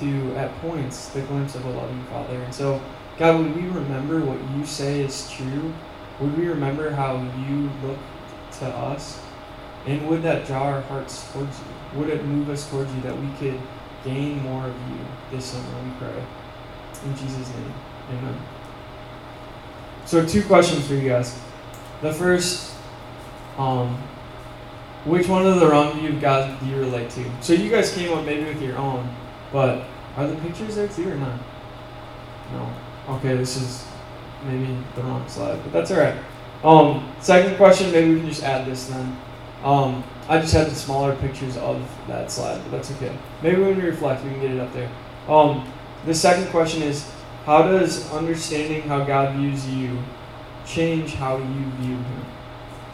to, 0.00 0.34
at 0.36 0.54
points, 0.60 1.08
the 1.08 1.20
glimpse 1.22 1.54
of 1.54 1.64
a 1.64 1.70
loving 1.70 2.02
Father. 2.04 2.34
And 2.34 2.54
so, 2.54 2.82
God, 3.16 3.40
would 3.40 3.54
we 3.54 3.68
remember 3.68 4.20
what 4.20 4.38
you 4.56 4.66
say 4.66 5.00
is 5.00 5.30
true 5.30 5.72
would 6.20 6.38
we 6.38 6.46
remember 6.46 6.90
how 6.90 7.16
you 7.48 7.70
look 7.82 7.98
to 8.60 8.66
us? 8.66 9.20
And 9.86 10.08
would 10.08 10.22
that 10.22 10.46
draw 10.46 10.62
our 10.62 10.80
hearts 10.82 11.30
towards 11.32 11.58
you? 11.58 11.98
Would 11.98 12.08
it 12.08 12.24
move 12.24 12.48
us 12.50 12.70
towards 12.70 12.94
you 12.94 13.00
that 13.02 13.18
we 13.18 13.28
could 13.38 13.60
gain 14.04 14.42
more 14.42 14.66
of 14.66 14.74
you 14.90 14.98
this 15.30 15.46
summer, 15.46 15.82
we 15.82 15.90
pray. 15.98 16.24
In 17.04 17.16
Jesus' 17.16 17.48
name, 17.48 17.74
amen. 18.10 18.38
So, 20.06 20.24
two 20.24 20.42
questions 20.42 20.86
for 20.86 20.94
you 20.94 21.08
guys. 21.08 21.38
The 22.02 22.12
first, 22.12 22.74
um, 23.58 23.98
which 25.04 25.28
one 25.28 25.46
of 25.46 25.60
the 25.60 25.68
wrong 25.68 26.06
of 26.06 26.20
God 26.20 26.58
do 26.60 26.66
you 26.66 26.76
relate 26.76 27.10
to? 27.10 27.24
So, 27.40 27.52
you 27.52 27.70
guys 27.70 27.92
came 27.94 28.12
up 28.16 28.24
maybe 28.24 28.44
with 28.44 28.62
your 28.62 28.76
own, 28.76 29.14
but 29.52 29.84
are 30.16 30.26
the 30.26 30.36
pictures 30.36 30.76
there 30.76 30.88
too 30.88 31.10
or 31.10 31.16
not? 31.16 31.40
No. 32.52 32.72
Okay, 33.08 33.36
this 33.36 33.56
is 33.56 33.86
maybe 34.46 34.76
the 34.94 35.02
wrong 35.02 35.28
slide, 35.28 35.62
but 35.62 35.72
that's 35.72 35.90
all 35.90 35.98
right. 35.98 36.16
Um, 36.62 37.12
second 37.20 37.56
question, 37.56 37.92
maybe 37.92 38.14
we 38.14 38.20
can 38.20 38.28
just 38.28 38.42
add 38.42 38.66
this 38.66 38.86
then. 38.86 39.16
Um, 39.62 40.04
I 40.28 40.40
just 40.40 40.54
had 40.54 40.68
the 40.68 40.74
smaller 40.74 41.14
pictures 41.16 41.56
of 41.58 41.86
that 42.08 42.30
slide, 42.30 42.62
but 42.64 42.70
that's 42.70 42.90
okay. 42.92 43.14
Maybe 43.42 43.60
when 43.60 43.76
we 43.76 43.82
reflect, 43.82 44.24
we 44.24 44.30
can 44.30 44.40
get 44.40 44.50
it 44.52 44.60
up 44.60 44.72
there. 44.72 44.90
Um, 45.28 45.70
the 46.06 46.14
second 46.14 46.50
question 46.50 46.82
is, 46.82 47.10
how 47.44 47.62
does 47.62 48.10
understanding 48.12 48.82
how 48.82 49.04
God 49.04 49.36
views 49.36 49.68
you 49.68 49.98
change 50.66 51.14
how 51.14 51.36
you 51.36 51.70
view 51.78 51.96
Him? 51.96 52.24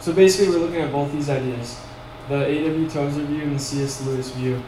So 0.01 0.11
basically, 0.11 0.49
we're 0.53 0.65
looking 0.65 0.81
at 0.81 0.91
both 0.91 1.11
these 1.11 1.29
ideas, 1.29 1.79
the 2.31 2.45
A.W. 2.45 2.89
Tozer 2.89 3.23
view 3.23 3.41
and 3.41 3.55
the 3.55 3.59
C.S. 3.59 4.05
Lewis 4.05 4.31
view. 4.31 4.63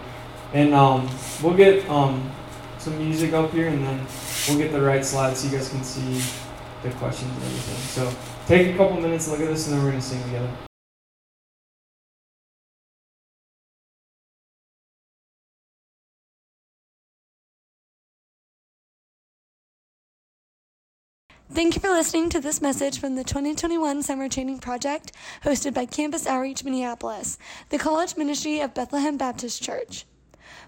And 0.54 0.73
um, 0.73 1.10
we'll 1.41 1.56
get 1.56 1.88
um, 1.89 2.30
some 2.78 2.97
music 2.97 3.34
up 3.34 3.52
here, 3.52 3.69
and 3.69 3.84
then 3.84 4.06
we'll 4.47 4.58
get 4.58 4.71
the 4.71 4.82
right 4.82 5.04
slide 5.04 5.36
so 5.38 5.47
you 5.49 5.58
guys 5.58 5.69
can 5.69 5.84
see 5.84 6.21
the 6.84 6.93
questions 6.97 7.32
and 7.32 7.43
everything. 7.43 7.76
So 7.76 8.13
take 8.45 8.76
a 8.76 8.78
couple 8.78 8.99
minutes, 8.99 9.30
look 9.30 9.39
at 9.39 9.47
this, 9.47 9.67
and 9.67 9.78
then 9.78 9.84
we're 9.84 9.91
going 9.91 10.02
to 10.02 10.08
sing 10.08 10.21
together. 10.23 10.49
Thank 21.54 21.76
you 21.76 21.82
for 21.82 21.92
listening 21.92 22.30
to 22.30 22.39
this 22.39 22.63
message 22.63 23.00
from 23.00 23.13
the 23.13 23.24
2021 23.24 24.02
Summer 24.02 24.28
Training 24.28 24.58
Project 24.58 25.12
hosted 25.44 25.76
by 25.76 25.86
Campus 25.86 26.26
Outreach 26.26 26.63
Minneapolis, 26.63 27.38
the 27.70 27.78
college 27.78 28.18
ministry 28.18 28.60
of 28.60 28.74
Bethlehem 28.74 29.18
Baptist 29.18 29.62
Church. 29.62 30.08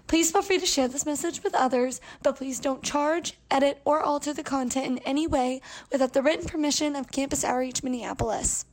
Please 0.06 0.30
feel 0.30 0.42
free 0.42 0.60
to 0.60 0.64
share 0.64 0.86
this 0.86 1.04
message 1.04 1.42
with 1.42 1.56
others, 1.56 2.00
but 2.22 2.36
please 2.36 2.60
don't 2.60 2.84
charge, 2.84 3.36
edit, 3.50 3.80
or 3.84 4.00
alter 4.00 4.32
the 4.32 4.44
content 4.44 4.86
in 4.86 4.98
any 4.98 5.26
way 5.26 5.60
without 5.90 6.12
the 6.12 6.22
written 6.22 6.46
permission 6.46 6.94
of 6.94 7.10
Campus 7.10 7.42
Outreach 7.42 7.82
Minneapolis. 7.82 8.64